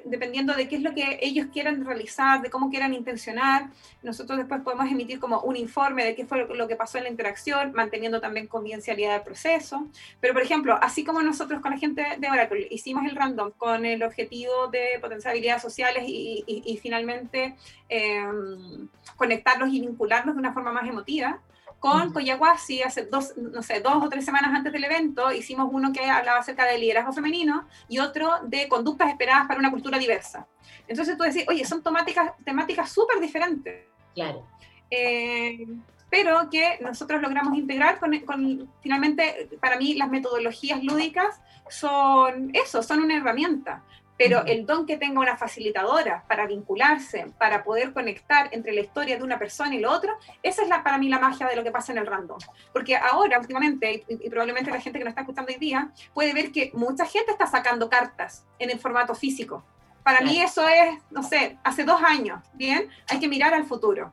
[0.05, 3.71] dependiendo de qué es lo que ellos quieran realizar, de cómo quieran intencionar,
[4.03, 7.11] nosotros después podemos emitir como un informe de qué fue lo que pasó en la
[7.11, 9.87] interacción, manteniendo también confidencialidad del proceso.
[10.21, 13.85] Pero, por ejemplo, así como nosotros con la gente de Oracle hicimos el random con
[13.85, 17.55] el objetivo de potenciar habilidades sociales y, finalmente
[17.89, 21.41] em, conectarlos y vincularlos de una forma más emotiva,
[21.83, 25.93] con Coyahuasi hace dos, no sé, dos o tres semanas antes del evento, hicimos uno
[25.93, 30.47] que hablaba acerca del liderazgo femenino y otro de conductas esperadas para una cultura diversa.
[30.87, 33.85] Entonces tú decís, oye, son temáticas temáticas súper diferentes.
[34.15, 34.47] Claro.
[34.91, 35.67] Eh,
[36.09, 42.85] pero que nosotros logramos integrar con, con, finalmente, para mí, las metodologías lúdicas son eso,
[42.85, 43.83] son una herramienta
[44.17, 49.17] pero el don que tenga una facilitadora para vincularse, para poder conectar entre la historia
[49.17, 51.65] de una persona y lo otro, esa es la, para mí la magia de lo
[51.65, 52.39] que pasa en el random.
[52.73, 56.53] Porque ahora, últimamente, y, probablemente la gente que nos está escuchando hoy día, puede ver
[56.53, 59.65] que mucha gente está sacando cartas en el formato físico.
[60.03, 62.89] Para mí eso es, no sé, hace dos años, ¿bien?
[63.09, 64.13] Hay que mirar al futuro.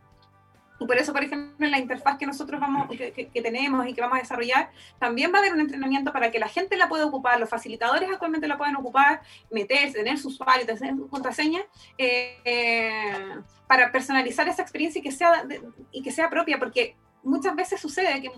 [0.79, 4.17] Por eso, por ejemplo, en la interfaz que nosotros vamos, que, tenemos y que vamos
[4.17, 7.39] a desarrollar, también va a haber un entrenamiento para que la gente la pueda ocupar,
[7.39, 9.21] los facilitadores actualmente la puedan ocupar,
[9.51, 11.61] meterse, tener su usuario, tener su contraseña,
[11.97, 13.35] eh,
[13.67, 15.45] para personalizar esa experiencia y que sea,
[15.91, 18.31] y que sea propia, porque muchas veces sucede que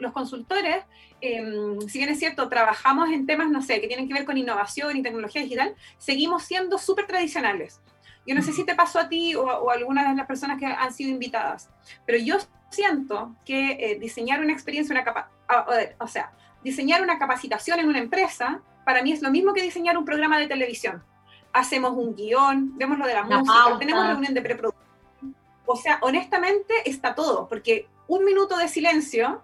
[0.00, 0.84] los, consultores,
[1.20, 4.36] em, si bien es cierto, trabajamos en temas, no sé, que tienen que ver con
[4.36, 7.80] innovación y tecnología digital, seguimos siendo súper tradicionales.
[8.28, 10.66] Yo no sé si te pasó a ti o, a algunas de las personas que
[10.66, 11.70] han sido invitadas,
[12.04, 12.36] pero yo
[12.68, 15.30] siento que eh, diseñar una experiencia, una capa
[15.98, 16.30] o sea,
[16.62, 20.38] diseñar una capacitación en una empresa, para mí es lo mismo que diseñar un programa
[20.38, 21.02] de televisión.
[21.54, 25.34] Hacemos un guion, vemos lo de la, música, tenemos reunión de preproducción.
[25.64, 29.40] O sea, honestamente está todo, porque un minuto de silencio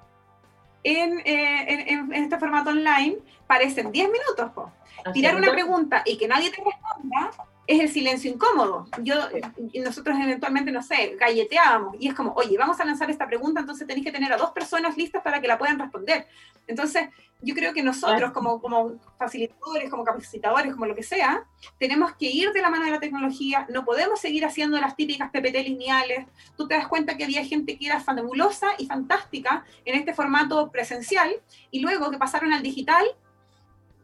[0.82, 3.16] en, eh, en, este formato online
[3.46, 4.70] parecen 10 minutos.
[5.14, 7.30] Tirar una pregunta y que nadie te responda
[7.66, 8.86] es el silencio incómodo.
[9.02, 9.14] Yo,
[9.82, 13.86] nosotros eventualmente, no sé, galleteábamos y es como, oye, vamos a lanzar esta pregunta, entonces
[13.86, 16.26] tenéis que tener a dos personas listas para que la puedan responder.
[16.66, 17.08] Entonces,
[17.40, 21.44] yo creo que nosotros como, como facilitadores, como capacitadores, como lo que sea,
[21.78, 25.30] tenemos que ir de la mano de la tecnología, no podemos seguir haciendo las típicas
[25.30, 26.26] PPT lineales.
[26.56, 30.70] Tú te das cuenta que había gente que era fabulosa y fantástica en este formato
[30.70, 31.34] presencial
[31.70, 33.04] y luego que pasaron al digital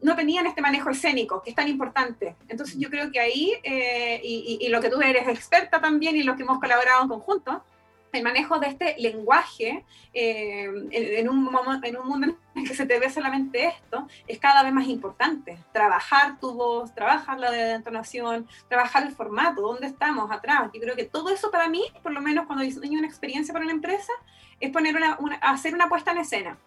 [0.01, 2.35] no tenían este manejo escénico, que es tan importante.
[2.47, 6.35] Entonces yo creo que ahí, eh, y, lo que tú eres experta también y lo
[6.35, 7.63] que hemos colaborado en conjunto,
[8.11, 13.09] el manejo de este lenguaje eh, en, un, mundo en el que se te ve
[13.09, 15.57] solamente esto, es cada vez más importante.
[15.71, 20.69] Trabajar tu voz, trabajar la entonación, trabajar el formato, dónde estamos, atrás.
[20.73, 23.63] Yo creo que todo eso para mí, por lo menos cuando diseño una experiencia para
[23.63, 24.11] una empresa,
[24.59, 26.57] es poner una, hacer una puesta en escena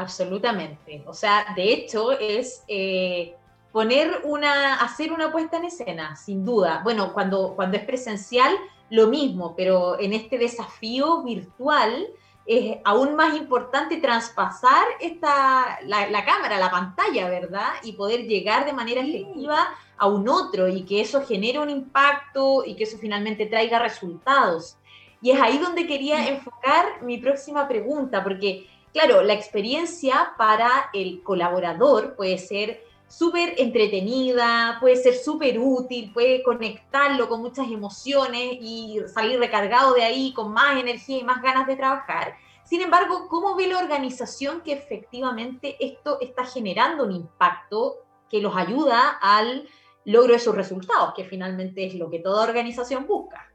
[0.00, 1.04] Absolutamente.
[1.06, 3.34] O sea, de hecho es eh,
[3.70, 6.80] poner una, hacer una puesta en escena, sin duda.
[6.82, 8.56] Bueno, cuando, cuando es presencial,
[8.88, 12.08] lo mismo, pero en este desafío virtual
[12.46, 17.68] es aún más importante traspasar esta, la, cámara, la pantalla, ¿verdad?
[17.84, 22.64] Y poder llegar de manera efectiva a un otro y que eso genere un impacto
[22.64, 24.76] y que eso finalmente traiga resultados.
[25.22, 31.22] Y es ahí donde quería enfocar mi próxima pregunta, porque claro, la experiencia para el
[31.22, 39.00] colaborador puede ser súper entretenida, puede ser súper útil, puede conectarlo con muchas emociones y
[39.12, 42.36] salir recargado de ahí con más energía y más ganas de trabajar.
[42.64, 47.96] Sin embargo, ¿cómo ve la organización que efectivamente esto está generando un impacto
[48.28, 49.68] que los ayuda al
[50.04, 53.49] logro de sus resultados, que finalmente es lo que toda organización busca?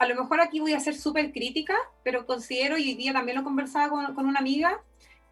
[0.00, 3.36] A lo mejor aquí voy a ser súper crítica, pero considero, y hoy día también
[3.36, 4.82] lo conversaba con, con, una amiga,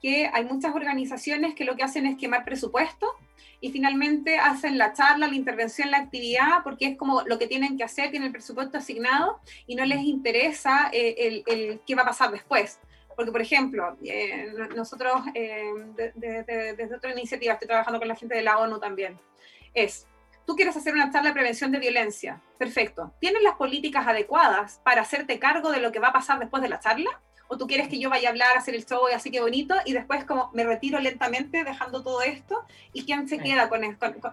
[0.01, 3.07] que hay muchas organizaciones que lo que hacen es quemar presupuesto
[3.63, 7.79] y finalmente hacen la charla, la intervención, la actividad, porque es como lo que tienen
[7.79, 12.03] que hacer, tienen el presupuesto asignado y no les interesa eh, el, el, qué va
[12.03, 12.79] a pasar después.
[13.17, 15.65] Porque, por ejemplo, eh, nosotros eh,
[16.15, 19.19] desde otra iniciativa, estoy trabajando con la gente de la ONU también,
[19.73, 20.07] es
[20.49, 22.41] Tú quieres hacer una charla de prevención de violencia.
[22.57, 23.13] Perfecto.
[23.21, 26.71] ¿Tienes las políticas adecuadas para hacerte cargo de lo que va a pasar después de
[26.71, 27.11] la charla?
[27.49, 29.75] ¿O tú quieres que yo vaya a hablar, hacer el show y así que bonito
[29.85, 32.65] y después como me retiro lentamente dejando todo esto?
[32.95, 33.83] ¿Y quién se queda con,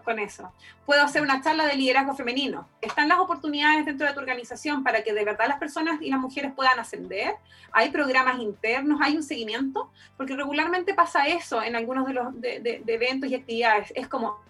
[0.05, 0.53] con, eso?
[0.85, 2.69] Puedo hacer una charla de liderazgo femenino.
[2.79, 6.21] ¿Están las oportunidades dentro de tu organización para que de verdad las personas y las
[6.21, 7.35] mujeres puedan ascender?
[7.73, 9.01] ¿Hay programas internos?
[9.03, 9.91] ¿Hay un seguimiento?
[10.15, 13.91] Porque regularmente pasa eso en algunos de los de eventos y actividades.
[13.97, 14.45] Es como,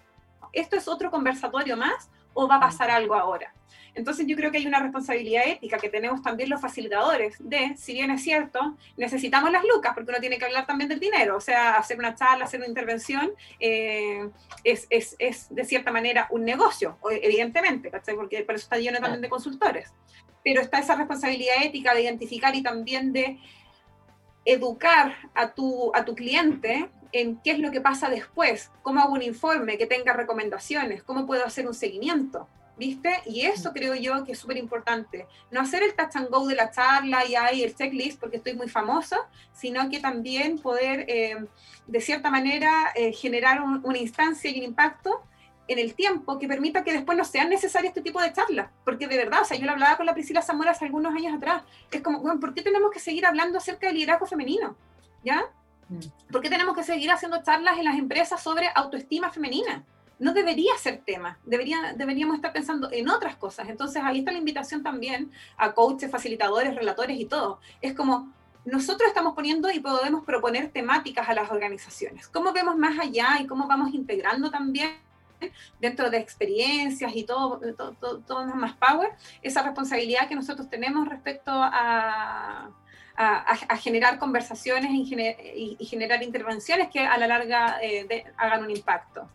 [0.53, 3.53] ¿esto es otro conversatorio más o va a pasar algo ahora?
[3.95, 7.93] Entonces yo creo que hay una responsabilidad ética que tenemos también los facilitadores de, si
[7.93, 11.41] bien es cierto, necesitamos las lucas, porque uno tiene que hablar también del dinero, o
[11.41, 14.29] sea, hacer una charla, hacer una intervención, eh,
[14.65, 19.21] es, es, es, de cierta manera un negocio, evidentemente, porque por eso está lleno también
[19.21, 19.93] de consultores.
[20.43, 23.39] Pero está esa responsabilidad ética de identificar y también de
[24.43, 29.13] educar a tu, a tu cliente en qué es lo que pasa después, cómo hago
[29.13, 32.47] un informe que tenga recomendaciones, cómo puedo hacer un seguimiento,
[32.77, 33.21] ¿viste?
[33.25, 35.27] Y eso creo yo que es súper importante.
[35.51, 38.53] No hacer el touch and go de la charla y ahí el checklist porque estoy
[38.53, 39.17] muy famosa,
[39.53, 41.45] sino que también poder, eh,
[41.87, 45.21] de cierta manera, eh, generar una instancia y un impacto
[45.67, 48.69] en el tiempo que permita que después no sean necesarias este tipo de charlas.
[48.83, 51.33] Porque de verdad, o sea, yo lo hablaba con la Priscila Zamora hace algunos años
[51.33, 51.63] atrás.
[51.91, 54.75] Es como, bueno, ¿por qué tenemos que seguir hablando acerca del liderazgo femenino?
[55.23, 55.45] ¿Ya?
[55.89, 56.31] Mm.
[56.31, 59.83] ¿Por qué tenemos que seguir haciendo charlas en las empresas sobre autoestima femenina?
[60.17, 63.67] No debería ser tema, debería, deberíamos estar pensando en otras cosas.
[63.67, 67.59] Entonces ahí está la invitación también a coaches, facilitadores, relatores y todo.
[67.81, 68.31] Es como
[68.63, 72.27] nosotros estamos poniendo y podemos proponer temáticas a las organizaciones.
[72.27, 75.05] ¿Cómo vemos más allá y cómo vamos integrando también
[75.79, 79.11] dentro de experiencias y todo, todo, todo, más power,
[79.41, 82.71] esa responsabilidad que nosotros tenemos respecto a,
[83.17, 89.27] a, generar conversaciones y, generar intervenciones que a la larga eh, hagan un impacto.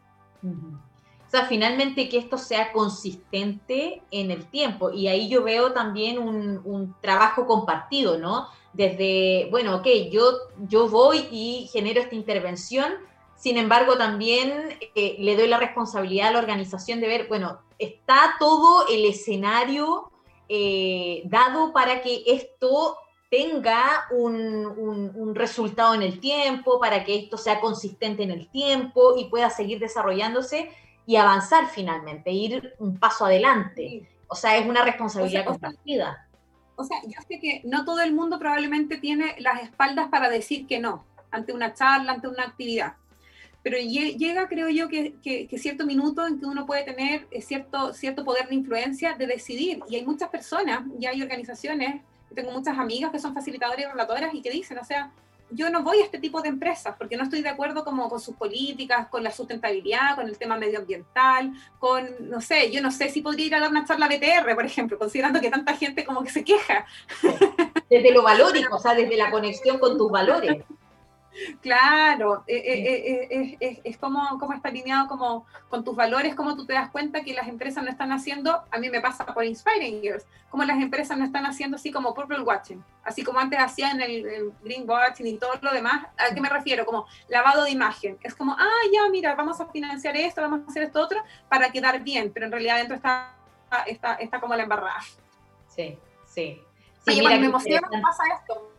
[0.43, 4.91] O sea, finalmente que esto sea consistente en el tiempo.
[4.91, 8.49] Y ahí yo veo también un, trabajo compartido, ¿no?
[8.73, 10.33] Desde, bueno, ok, yo,
[10.69, 12.93] yo voy y genero esta intervención,
[13.37, 18.37] sin embargo, también eh, le doy la responsabilidad a la organización de ver, bueno, está
[18.39, 20.11] todo el escenario
[20.49, 22.97] eh, dado para que esto
[23.31, 29.17] tenga un, un, resultado en el tiempo, para que esto sea consistente en el tiempo
[29.17, 30.71] y pueda seguir desarrollándose
[31.07, 34.09] y avanzar finalmente, ir un paso adelante.
[34.27, 36.29] O sea, es una responsabilidad compartida.
[36.75, 40.67] O sea, yo sé que no todo el mundo probablemente tiene las espaldas para decir
[40.67, 42.95] que no ante una charla, ante una actividad
[43.63, 47.93] pero llega, creo yo, que, que, cierto minuto en que uno puede tener eh, cierto,
[47.93, 49.81] cierto poder de influencia de decidir.
[49.89, 52.03] Y hay muchas personas, y hay organizaciones,
[52.35, 55.11] tengo muchas amigas que son facilitadoras y relatoras y que dicen, o sea,
[55.53, 58.21] yo no voy a este tipo de empresas porque no estoy de acuerdo como con
[58.21, 63.09] sus políticas, con la sustentabilidad, con el tema medioambiental, con, no sé, yo no sé
[63.09, 66.23] si podría ir a dar una charla BTR, por ejemplo, considerando que tanta gente como
[66.23, 66.87] que se queja.
[67.91, 70.65] Desde lo valórico, o sea, desde la conexión con tus valores.
[71.61, 76.67] Claro, eh, eh, eh, es, como, como está alineado como con tus valores, como tú
[76.67, 80.01] te das cuenta que las empresas no están haciendo, a mí me pasa por Inspiring
[80.03, 84.01] Years, como las empresas no están haciendo así como Purple Watching, así como antes hacían
[84.01, 86.85] el, Green Watching y todo lo demás, ¿a qué me refiero?
[86.85, 90.71] Como lavado de imagen, es como, ah, ya, mira, vamos a financiar esto, vamos a
[90.71, 93.35] hacer esto otro, para quedar bien, pero en realidad dentro está,
[93.87, 95.01] está, está como la embarrada.
[95.69, 96.61] Sí, sí.
[97.07, 98.70] Sí, mira, me emociona pasa esto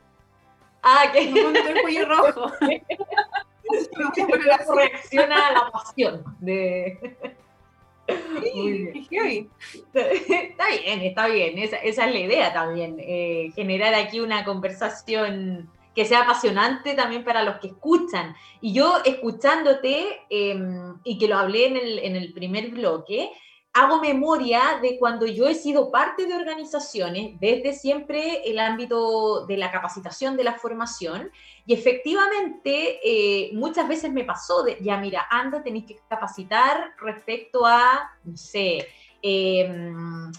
[0.83, 2.51] Ah, que no el cuello rojo.
[4.75, 7.15] reacciona a la pasión de...
[9.93, 11.59] Está bien, está bien.
[11.59, 12.97] Esa, es la idea también.
[12.99, 18.35] Eh, generar aquí una conversación que sea apasionante también para los que escuchan.
[18.59, 23.31] Y yo escuchándote, em, y que lo hablé en el, en el primer bloque,
[23.73, 29.57] hago memoria de cuando yo he sido parte de organizaciones, desde siempre el ámbito de
[29.57, 31.31] la capacitación, de la formación,
[31.65, 37.65] y efectivamente eh, muchas veces me pasó de, ya mira, anda, tenéis que capacitar respecto
[37.65, 38.87] a, no sé,
[39.21, 40.31] em,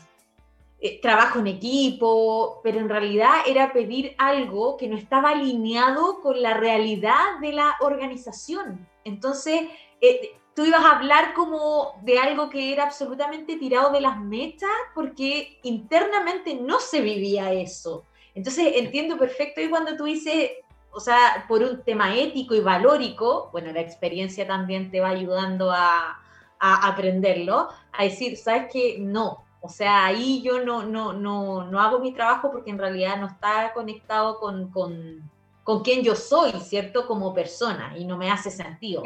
[0.80, 6.42] eh, trabajo en equipo, pero en realidad era pedir algo que no estaba alineado con
[6.42, 8.86] la realidad de la organización.
[9.04, 9.62] Entonces,
[10.00, 14.70] eh, tú ibas a hablar como de algo que era absolutamente tirado de las mechas
[14.94, 18.04] porque internamente no se vivía eso.
[18.34, 20.50] Entonces entiendo perfecto y cuando tú dices,
[20.90, 25.70] o sea, por un tema ético y valórico, bueno, la experiencia también te va ayudando
[25.70, 26.18] a,
[26.64, 31.98] aprenderlo, a decir, sabes que no, o sea, ahí yo no, no, no, no hago
[31.98, 35.28] mi trabajo porque en realidad no está conectado con, con,
[35.64, 37.08] con quién yo soy, ¿cierto?
[37.08, 39.02] Como persona y no me hace sentido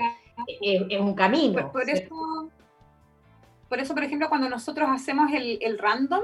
[0.60, 1.72] es, un camino.
[1.72, 2.50] Por, eso,
[3.68, 6.22] por eso, por ejemplo, cuando nosotros hacemos el, el random,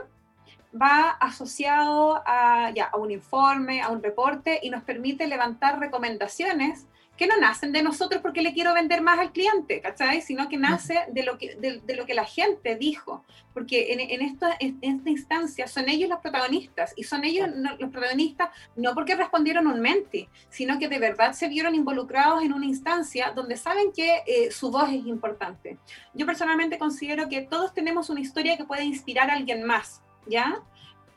[0.80, 6.86] va asociado a, ya, a un informe, a un reporte y nos permite levantar recomendaciones
[7.16, 10.22] que no nacen de nosotros porque le quiero vender más al cliente, ¿cachai?
[10.22, 14.22] Sino que nace de lo que, de, lo que la gente dijo, porque en, en,
[14.22, 17.48] esta, en, esta instancia son ellos los protagonistas, y son ellos
[17.78, 22.52] los protagonistas no porque respondieron un mente, sino que de verdad se vieron involucrados en
[22.52, 25.78] una instancia donde saben que eh, su voz es importante.
[26.14, 30.62] Yo personalmente considero que todos tenemos una historia que puede inspirar a alguien más, ¿ya?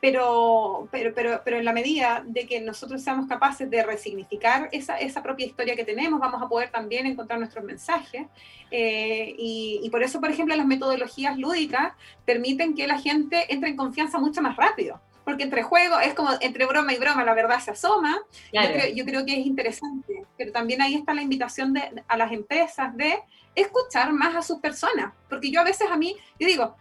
[0.00, 4.98] Pero, pero, pero, pero en la medida de que nosotros seamos capaces de resignificar esa,
[4.98, 8.26] esa propia historia que tenemos, vamos a poder también encontrar nuestros mensajes.
[8.70, 11.92] Eh, y, y, por eso, por ejemplo, las metodologías lúdicas
[12.24, 15.00] permiten que la gente entre en confianza mucho más rápido.
[15.24, 18.16] Porque entre juegos es como entre broma y broma, la verdad se asoma.
[18.52, 20.24] Yo, creo, yo, creo, que es interesante.
[20.36, 23.18] Pero también ahí está la invitación de, a las empresas de
[23.56, 25.12] escuchar más a sus personas.
[25.28, 26.76] Porque yo a veces a mí, yo digo,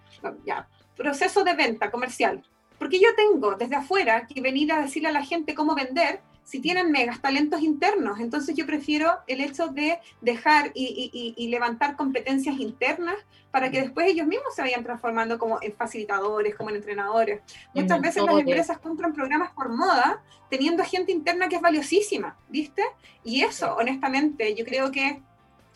[0.45, 2.43] ya, proceso de venta comercial
[2.78, 6.59] porque yo tengo desde afuera que venir a decirle a la gente cómo vender si
[6.59, 8.19] tienen megas talentos internos.
[8.19, 13.15] Entonces yo prefiero el hecho de dejar y, levantar competencias internas
[13.51, 17.41] para que después ellos mismos se vayan transformando como en facilitadores, como en entrenadores.
[17.73, 22.84] Muchas veces las empresas compran programas por moda teniendo gente interna que es valiosísima, ¿viste?
[23.23, 25.21] Y eso, honestamente, yo creo que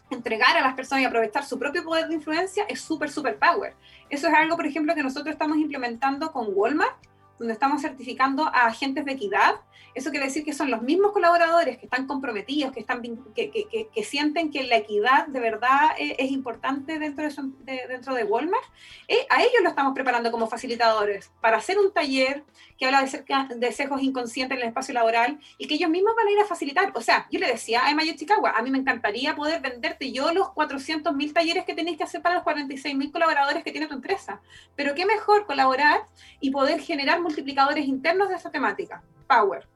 [0.09, 3.73] entregar a las personas y aprovechar su propio poder de influencia es súper, súper power.
[4.09, 6.95] Eso es algo, por ejemplo, que nosotros estamos implementando con Walmart,
[7.39, 9.55] donde estamos certificando a agentes de equidad.
[9.95, 13.01] Eso quiere decir que son los mismos colaboradores que están comprometidos, que, están,
[13.33, 17.33] que, que, que sienten que la equidad de verdad es, es importante dentro de,
[17.63, 18.63] de, dentro de Walmart.
[19.07, 22.43] Eh, a ellos lo estamos preparando como facilitadores para hacer un taller
[22.77, 26.13] que habla de, cerca, de sesgos inconscientes en el espacio laboral y que ellos mismos
[26.15, 26.91] van a ir a facilitar.
[26.95, 30.31] O sea, yo le decía a Emma Chicago, a mí me encantaría poder venderte yo
[30.33, 33.87] los 400 mil talleres que tenéis que hacer para los 46 mil colaboradores que tiene
[33.87, 34.41] tu empresa.
[34.75, 36.01] Pero qué mejor colaborar
[36.39, 39.03] y poder generar multiplicadores internos de esa temática.
[39.27, 39.67] Power.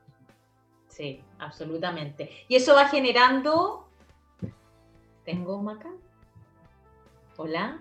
[0.87, 2.31] Sí, absolutamente.
[2.47, 3.87] Y eso va generando...
[5.23, 5.89] ¿Tengo Maca?
[7.37, 7.79] Hola.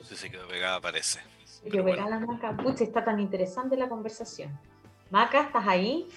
[0.00, 1.20] Si se quedó pegada, parece.
[1.70, 2.56] Quedó pegada la Maca.
[2.56, 4.58] Pucha, está tan interesante la conversación.
[5.10, 6.08] Maca, ¿estás ahí?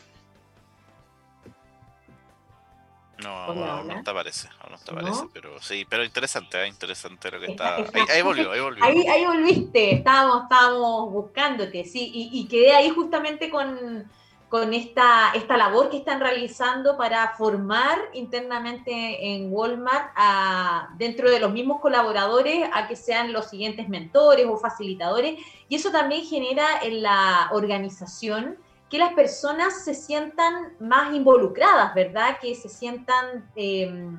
[3.23, 3.83] No, hola.
[3.83, 5.29] no te aparece, no te aparece, ¿No?
[5.33, 6.67] pero sí, pero interesante, ¿eh?
[6.67, 7.79] interesante lo que está.
[7.79, 7.99] está...
[7.99, 8.83] Ahí, ahí, volvió, ahí volvió.
[8.83, 14.07] Ahí, ahí volviste, estábamos, estábamos buscándote, sí, y, y quedé ahí justamente con,
[14.49, 21.39] con esta, esta labor que están realizando para formar internamente en Walmart a, dentro de
[21.39, 26.65] los mismos colaboradores a que sean los siguientes mentores o facilitadores, y eso también genera
[26.81, 28.57] en la organización
[28.89, 32.37] que las personas se sientan más involucradas, ¿verdad?
[32.39, 34.09] Que se sientan eh,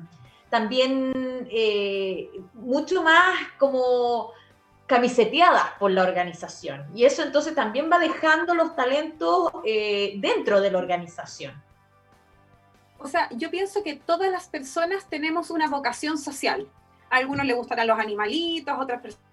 [0.49, 4.31] también eh, mucho más como
[4.85, 6.85] camiseteadas por la organización.
[6.95, 11.53] Y eso entonces también va dejando los talentos eh, dentro de la organización.
[12.97, 16.67] O sea, yo pienso que todas las personas tenemos una vocación social.
[17.09, 19.28] A algunos les gustarán los animalitos, otras personas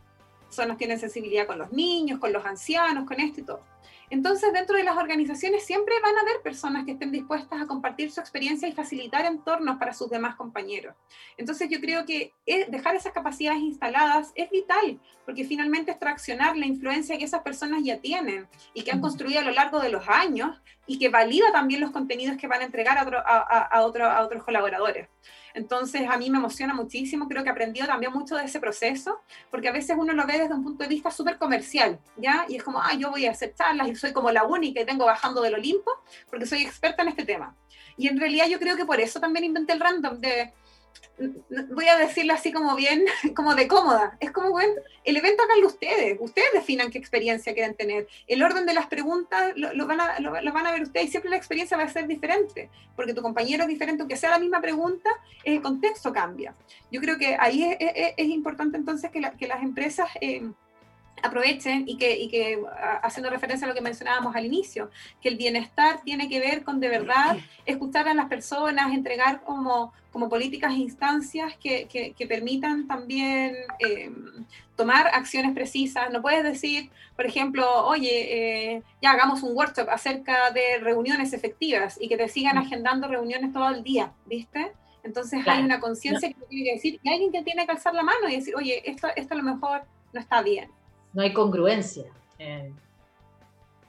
[0.77, 3.63] tienen sensibilidad con los niños, con los ancianos, con esto y todo.
[4.09, 8.13] Entonces, dentro de las organizaciones siempre van a haber personas que estén dispuestas a compartir
[8.13, 10.95] su experiencia y facilitar entornos para sus demás compañeros.
[11.37, 12.33] Entonces, yo creo que
[12.69, 17.83] dejar esas capacidades instaladas es vital, porque finalmente es traccionar la influencia que esas personas
[17.83, 21.51] ya tienen y que han construido a lo largo de los años y que valida
[21.51, 25.09] también los contenidos que van a entregar a, otro, a, a, otro, a otros colaboradores.
[25.57, 29.21] Entonces a mí me emociona muchísimo, creo que he aprendido también mucho de ese proceso,
[29.51, 32.45] porque a veces uno lo ve desde un punto de vista súper comercial, ¿ya?
[32.47, 33.55] Y es como, ah, yo voy a hacer
[33.89, 35.91] y soy como la única y tengo bajando del Olimpo,
[36.29, 37.57] porque soy experta en este tema.
[37.97, 40.53] Y en realidad yo creo que por eso también inventé el random de
[41.71, 44.17] voy a decirlo así como bien, como de cómoda.
[44.21, 44.75] Es como, bueno,
[45.05, 46.17] el evento háganlo ustedes.
[46.21, 48.07] Ustedes definan qué experiencia quieren tener.
[48.27, 51.07] El orden de las preguntas lo, lo, van, a, lo, lo, van a ver ustedes
[51.07, 54.31] y siempre la experiencia va a ser diferente, porque tu compañero es diferente, aunque sea
[54.31, 55.11] la misma pregunta,
[55.45, 56.55] el contexto cambia.
[56.91, 60.09] Yo creo que ahí es importante entonces que, la, que las empresas...
[60.21, 60.51] Eh,
[61.23, 62.62] aprovechen y que, y que,
[63.03, 64.91] haciendo referencia a lo que mencionábamos al inicio,
[65.21, 69.93] que el bienestar tiene que ver con de verdad escuchar a las personas, entregar como,
[70.12, 74.11] como políticas e instancias que, que, que permitan también eh,
[74.77, 76.11] tomar acciones precisas.
[76.11, 81.97] No puedes decir, por ejemplo, oye, eh, ya hagamos un workshop acerca de reuniones efectivas
[82.01, 84.73] y que te sigan agendando reuniones todo el día, ¿viste?
[85.03, 85.61] Entonces claro.
[85.61, 88.29] hay una conciencia que tiene que decir, y alguien que tiene que alzar la mano
[88.29, 90.69] y decir, oye, esto, esto a lo mejor no está bien
[91.13, 92.05] no hay congruencia.
[92.39, 92.73] Eh,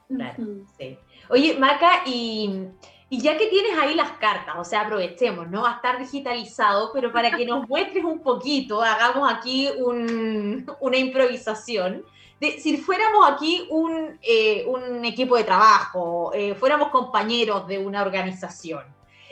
[0.08, 0.66] claro, uh -huh.
[0.78, 0.98] sí.
[1.30, 2.68] Oye, Maca, y,
[3.10, 5.62] y, ya que tienes ahí las cartas, o sea, aprovechemos, ¿no?
[5.62, 10.96] Va a estar digitalizado, pero para que nos muestres un poquito, hagamos aquí un, una
[10.96, 12.02] improvisación.
[12.40, 18.00] De, si fuéramos aquí un, eh, un equipo de trabajo, eh, fuéramos compañeros de una
[18.00, 18.84] organización,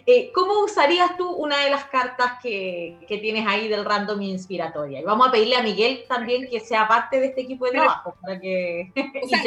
[0.09, 5.01] eh, ¿Cómo usarías tú una de las cartas que, que, tienes ahí del random inspiratoria?
[5.01, 8.15] Y vamos a pedirle a Miguel también que sea parte de este equipo de trabajo
[8.23, 9.43] para que o sea,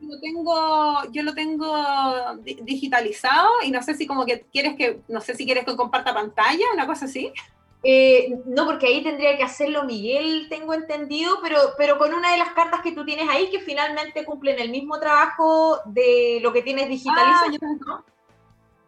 [0.00, 1.76] yo lo tengo, yo lo tengo
[2.62, 6.12] digitalizado y no sé si como que quieres que, no sé si quieres que comparta
[6.12, 7.32] pantalla, una cosa así.
[7.84, 12.38] Eh, no, porque ahí tendría que hacerlo Miguel, tengo entendido, pero, pero con una de
[12.38, 16.62] las cartas que tú tienes ahí que finalmente cumplen el mismo trabajo de lo que
[16.62, 17.52] tienes digitalizado.
[17.62, 18.15] Ah, ¿no?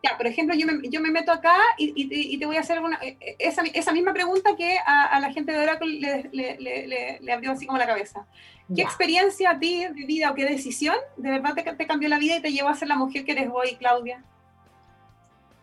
[0.03, 2.61] Ya, por ejemplo, yo me, yo me meto acá y, y, y, te voy a
[2.61, 3.01] hacer una,
[3.39, 7.33] esa, esa misma pregunta que a, a, la gente de Oracle le, le, le, le,
[7.33, 8.25] abrió así como la cabeza.
[8.69, 8.85] ¿Qué ya.
[8.85, 12.37] experiencia a ti de vida o qué decisión de verdad te, te, cambió la vida
[12.37, 14.23] y te llevó a ser la mujer que eres hoy, Claudia?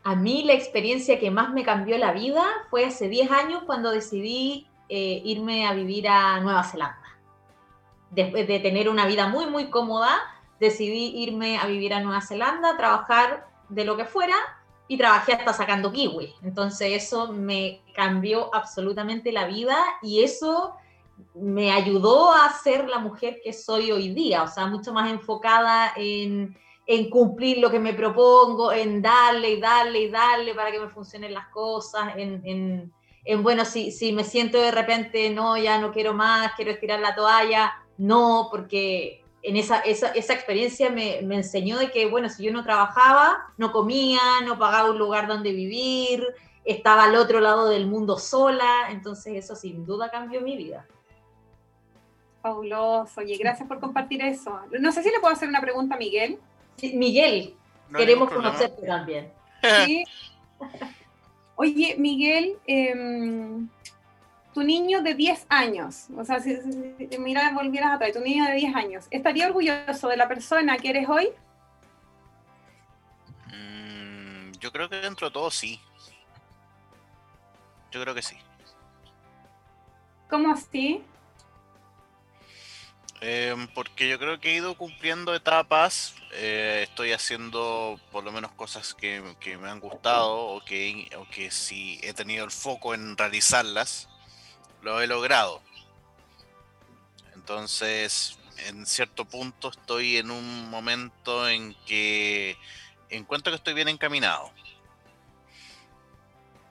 [0.03, 3.91] A mí la experiencia que más me cambió la vida fue hace 10 años cuando
[3.91, 7.17] decidí eh, irme a vivir a Nueva Zelanda.
[8.11, 10.19] Después de tener una vida muy, muy cómoda,
[10.59, 14.35] decidí irme a vivir a Nueva Zelanda, trabajar de lo que fuera
[14.87, 16.33] y trabajé hasta sacando kiwi.
[16.43, 20.75] Entonces eso me cambió absolutamente la vida y eso
[21.33, 25.93] me ayudó a ser la mujer que soy hoy día, o sea, mucho más enfocada
[25.95, 30.79] en, en cumplir lo que me propongo, en darle y darle y darle para que
[30.79, 32.93] me funcionen las cosas, en, en,
[33.23, 36.99] en bueno, si, si me siento de repente, no, ya no quiero más, quiero estirar
[36.99, 42.29] la toalla, no, porque en esa, esa, esa experiencia me, me, enseñó de que, bueno,
[42.29, 46.25] si yo no trabajaba, no comía, no pagaba un lugar donde vivir,
[46.63, 50.87] estaba al otro lado del mundo sola, entonces eso sin duda cambió mi vida.
[52.41, 54.59] Fabuloso, oye, gracias por compartir eso.
[54.79, 56.39] No sé si le puedo hacer una pregunta a Miguel.
[56.93, 57.55] Miguel,
[57.95, 59.31] queremos conocerte también.
[59.85, 60.03] Sí.
[61.57, 62.93] Oye, Miguel, eh,
[64.55, 66.57] tu niño de 10 años, o sea, si,
[67.19, 71.09] mira, volvieras atrás, tu niño de 10 años, ¿estaría orgulloso de la persona que eres
[71.09, 71.27] hoy?
[73.47, 75.81] Mm, yo creo que dentro de todo sí.
[77.91, 78.37] Yo creo que sí.
[80.29, 81.03] ¿Cómo así?
[83.19, 88.53] Em, porque yo creo que he ido cumpliendo etapas, eh, estoy haciendo por lo menos
[88.53, 89.21] cosas que,
[89.59, 94.07] me han gustado o que, o que si he tenido el foco en realizarlas
[94.85, 95.61] lo he logrado.
[97.33, 102.55] Entonces, en cierto punto estoy en un momento en que
[103.09, 104.51] encuentro que estoy bien encaminado.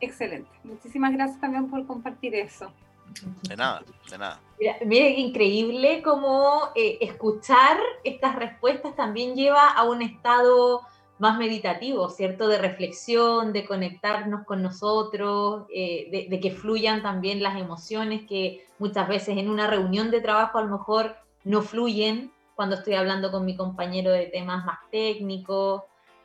[0.00, 0.48] Excelente.
[0.62, 2.72] Muchísimas gracias también por compartir eso.
[3.42, 4.40] De nada, de nada.
[4.60, 10.82] Mira, mira qué increíble cómo eh, escuchar estas respuestas también lleva a un estado
[11.18, 12.48] más meditativo, ¿cierto?
[12.48, 19.08] De reflexión, de conectarnos con nosotros, eh, de, que fluyan también las emociones que muchas
[19.08, 23.44] veces en una reunión de trabajo a lo mejor no fluyen cuando estoy hablando con
[23.44, 25.82] mi compañero de temas más técnicos.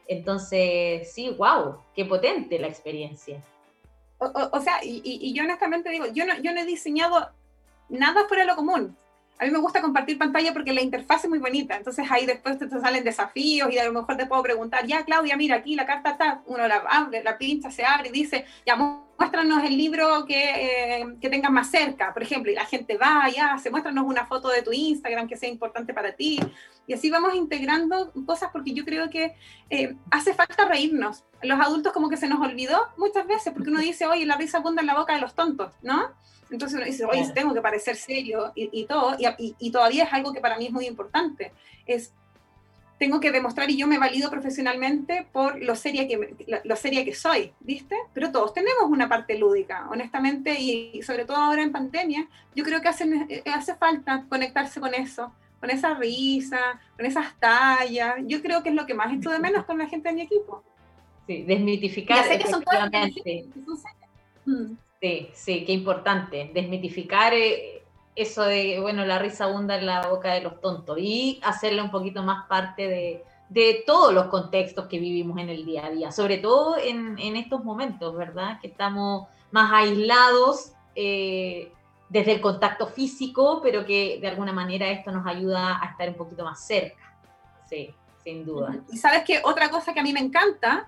[0.08, 3.42] Entonces, sí, wow, qué potente la experiencia.
[4.18, 7.30] O, sea, y, yo honestamente digo, yo no, yo no he diseñado
[7.88, 8.98] nada fuera de lo común
[9.40, 12.60] a mí me gusta compartir pantalla porque la interfaz es muy bonita, entonces ahí después
[12.60, 15.86] te, salen desafíos y a lo mejor te puedo preguntar, ya Claudia, mira aquí la
[15.86, 20.26] carta está, uno la abre, la pincha, se abre y dice, ya muéstranos el libro
[20.26, 24.06] que, eh, que tengas más cerca, por ejemplo, y la gente va, ya, se muéstranos
[24.06, 26.40] una foto de tu Instagram que sea importante para ti,
[26.86, 29.36] y así vamos integrando cosas porque yo creo que
[29.70, 31.24] eh, hace falta reírnos.
[31.44, 34.58] Los adultos como que se nos olvidó muchas veces porque uno dice, oye, la risa
[34.58, 36.12] abunda en la boca de los tontos, ¿no?
[36.52, 40.42] Entonces uno dice, oye, tengo que parecer serio y, todo, y, todavía es algo que
[40.42, 41.52] para mí es muy importante,
[41.86, 42.14] es,
[42.98, 47.14] tengo que demostrar y yo me valido profesionalmente por lo seria que, lo seria que
[47.14, 47.96] soy, ¿viste?
[48.14, 52.82] Pero todos tenemos una parte lúdica, honestamente, y, sobre todo ahora en pandemia, yo creo
[52.82, 58.64] que hace, hace falta conectarse con eso, con esa risa, con esas tallas, yo creo
[58.64, 60.64] que es lo que más esto de menos con la gente de mi equipo.
[61.28, 62.28] Sí, desmitificar.
[62.28, 62.90] Ya que son todas
[65.02, 66.52] Sí, sí, qué importante.
[66.54, 67.84] Desmitificar eh,
[68.16, 71.92] eso de, bueno, la risa abunda en la boca de los tontos y hacerle un
[71.92, 73.24] poquito más parte de,
[73.86, 78.16] todos los contextos que vivimos en el día a día, sobre todo en, estos momentos,
[78.16, 78.60] ¿verdad?
[78.62, 81.72] Que estamos más aislados eh,
[82.10, 86.16] desde el contacto físico, pero que de alguna manera esto nos ayuda a estar un
[86.16, 87.18] poquito más cerca.
[87.68, 87.94] Sí,
[88.24, 88.76] sin duda.
[88.92, 90.88] Y sabes que otra cosa que a mí me encanta,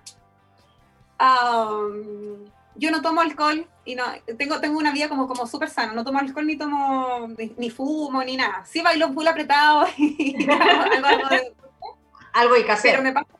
[2.74, 4.04] yo no tomo alcohol y no
[4.38, 8.22] tengo, tengo una vida como, como súper sana, no tomo alcohol ni tomo ni, fumo
[8.24, 8.64] ni nada.
[8.64, 11.54] Sí bailo full apretado y algo, algo, de,
[12.32, 12.92] algo que hacer.
[12.92, 13.32] Pero me pasa,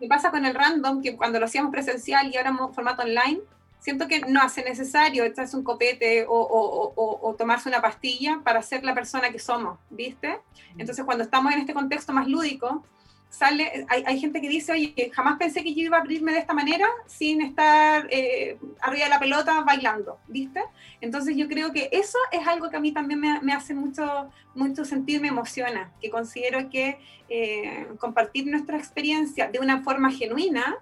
[0.00, 3.40] me pasa con el random que cuando lo hacíamos presencial y ahora en formato online,
[3.82, 8.40] siento que no hace necesario echarse un copete o, o, o, o, tomarse una pastilla
[8.44, 10.40] para ser la persona que somos, ¿viste?
[10.78, 12.84] Entonces cuando estamos en este contexto más lúdico,
[13.32, 16.52] sale, hay, gente que dice, oye, jamás pensé que yo iba a abrirme de esta
[16.52, 20.62] manera sin estar eh, arriba de la pelota bailando, ¿viste?
[21.00, 24.84] Entonces yo creo que eso es algo que a mí también me, hace mucho, mucho
[24.84, 26.98] sentir, me emociona, que considero que
[27.30, 30.76] eh, compartir nuestra experiencia de una forma genuina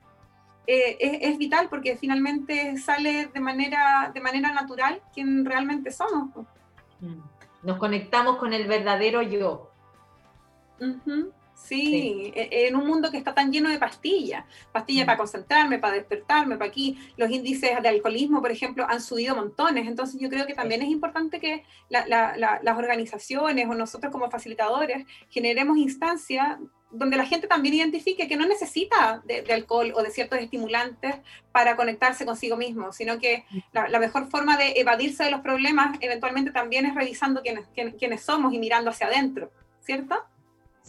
[0.66, 6.30] eh, es, vital porque finalmente sale de manera, de manera natural quien realmente somos.
[6.98, 7.20] Mm.
[7.62, 9.70] Nos conectamos con el verdadero yo.
[11.62, 15.94] Sí, e, en un mundo que está tan lleno de pastillas, pastillas para concentrarme, para
[15.94, 16.98] despertarme, para aquí.
[17.16, 19.86] Los índices de alcoholismo, por ejemplo, han subido montones.
[19.86, 25.76] Entonces yo creo que también es importante que las organizaciones o nosotros como facilitadores generemos
[25.78, 26.58] instancias
[26.90, 31.14] donde la gente también identifique que no necesita de, alcohol o de ciertos estimulantes
[31.52, 36.50] para conectarse consigo mismo, sino que la, mejor forma de evadirse de los problemas eventualmente
[36.50, 40.16] también es revisando quiénes, quiénes somos y mirando hacia adentro, ¿cierto?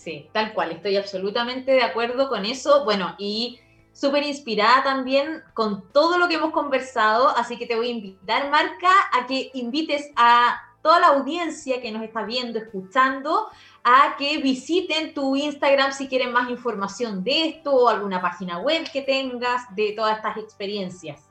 [0.04, 2.84] Sí, tal cual, estoy absolutamente de acuerdo con eso.
[2.86, 3.60] Bueno, y
[3.94, 8.50] súper inspirada también con todo lo que hemos conversado, así que te voy a invitar,
[8.50, 13.50] Marca, a que invites a toda la audiencia que nos está viendo, escuchando,
[13.84, 18.90] a que visiten tu Instagram si quieren más información de esto o alguna página web
[18.92, 21.31] que tengas de todas estas experiencias.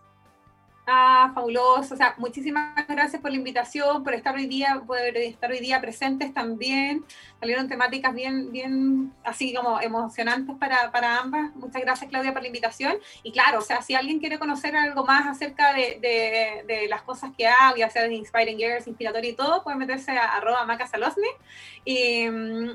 [0.92, 1.94] Ah, fabuloso.
[1.94, 5.80] O sea, muchísimas gracias por la invitación, por estar hoy día, por estar hoy día
[5.80, 7.04] presentes también.
[7.38, 11.54] Salieron temáticas bien, bien así como emocionantes para, para ambas.
[11.54, 12.96] Muchas gracias, Claudia, por la invitación.
[13.22, 17.02] Y claro, o sea, si alguien quiere conocer algo más acerca de, de, de las
[17.02, 20.64] cosas que hago, ya sea de Inspiring Girls, Inspiratorio y todo, pueden meterse a arroba
[20.64, 21.28] macasalosne.
[21.84, 22.26] Y,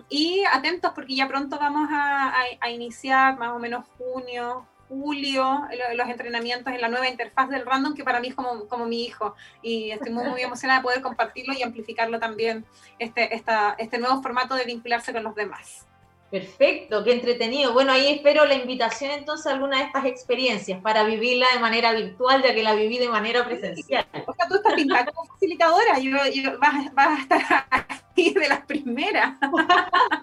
[0.09, 5.67] y, atentos porque ya pronto vamos a, a, a iniciar más o menos junio, julio
[5.95, 9.03] los entrenamientos en la nueva interfaz del Random, que para mí es como, como mi
[9.03, 9.35] hijo.
[9.61, 12.65] Y estoy muy, muy emocionada de poder compartirlo y amplificarlo también,
[12.99, 15.85] este, esta, este nuevo formato de vincularse con los demás.
[16.31, 17.71] Perfecto, qué entretenido.
[17.71, 21.93] Bueno, ahí espero la invitación entonces a alguna de estas experiencias para vivirla de manera
[21.93, 24.05] virtual, ya que la viví de manera presencial.
[24.25, 28.65] O sea, tú estás pintada como facilitadora, yo, yo vas, vas, a estar de las
[28.65, 29.37] primeras.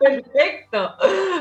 [0.01, 0.95] perfecto,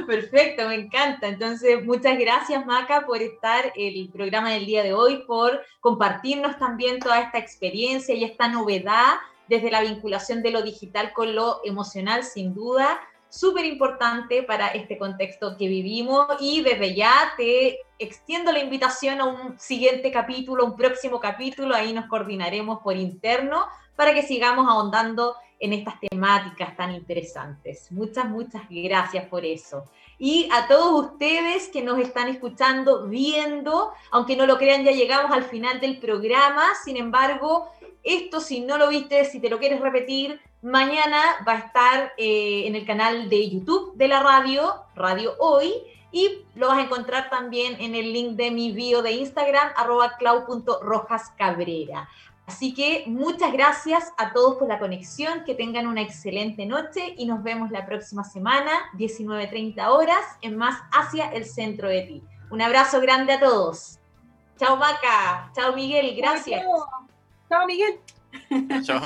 [0.06, 1.28] perfecto, me encanta.
[1.28, 6.58] Entonces, muchas gracias, Maca, por estar en el programa del día de hoy, por compartirnos
[6.58, 9.16] también toda esta experiencia y esta novedad
[9.48, 13.00] desde la vinculación de lo digital con lo emocional, sin duda
[13.32, 19.26] súper importante para este contexto que vivimos y desde ya te extiendo la invitación a
[19.26, 23.66] un siguiente capítulo, un próximo capítulo, ahí nos coordinaremos por interno
[23.96, 27.92] para que sigamos ahondando en estas temáticas tan interesantes.
[27.92, 29.86] Muchas, muchas gracias por eso.
[30.18, 35.32] Y a todos ustedes que nos están escuchando, viendo, aunque no lo crean, ya llegamos
[35.32, 37.72] al final del programa, sin embargo,
[38.04, 42.68] esto si no lo viste, si te lo quieres repetir, Mañana va a estar eh,
[42.68, 45.74] en el canal de YouTube de la radio, Radio Hoy,
[46.12, 50.18] y lo vas a encontrar también en el link de mi bio de Instagram, arroba
[50.20, 52.08] clau.rojascabrera.
[52.48, 57.26] Así que muchas gracias a todos por la conexión, que tengan una excelente noche y
[57.26, 62.24] nos vemos la próxima semana, 19.30 horas, en Más hacia el centro de ti.
[62.50, 64.00] Un abrazo grande a todos.
[64.58, 66.62] Chao Maca, chao Miguel, gracias.
[67.50, 68.00] Chao Miguel.
[68.84, 69.02] Chao.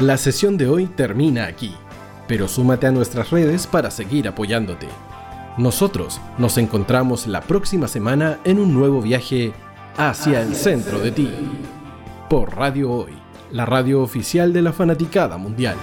[0.00, 1.76] La sesión de hoy termina aquí,
[2.30, 4.86] pero súmate a nuestras redes para seguir apoyándote.
[5.58, 9.52] Nosotros nos encontramos la próxima semana en un nuevo viaje
[9.96, 11.28] hacia el centro de ti,
[12.28, 13.14] por Radio Hoy,
[13.50, 15.74] la radio oficial de la fanaticada mundial.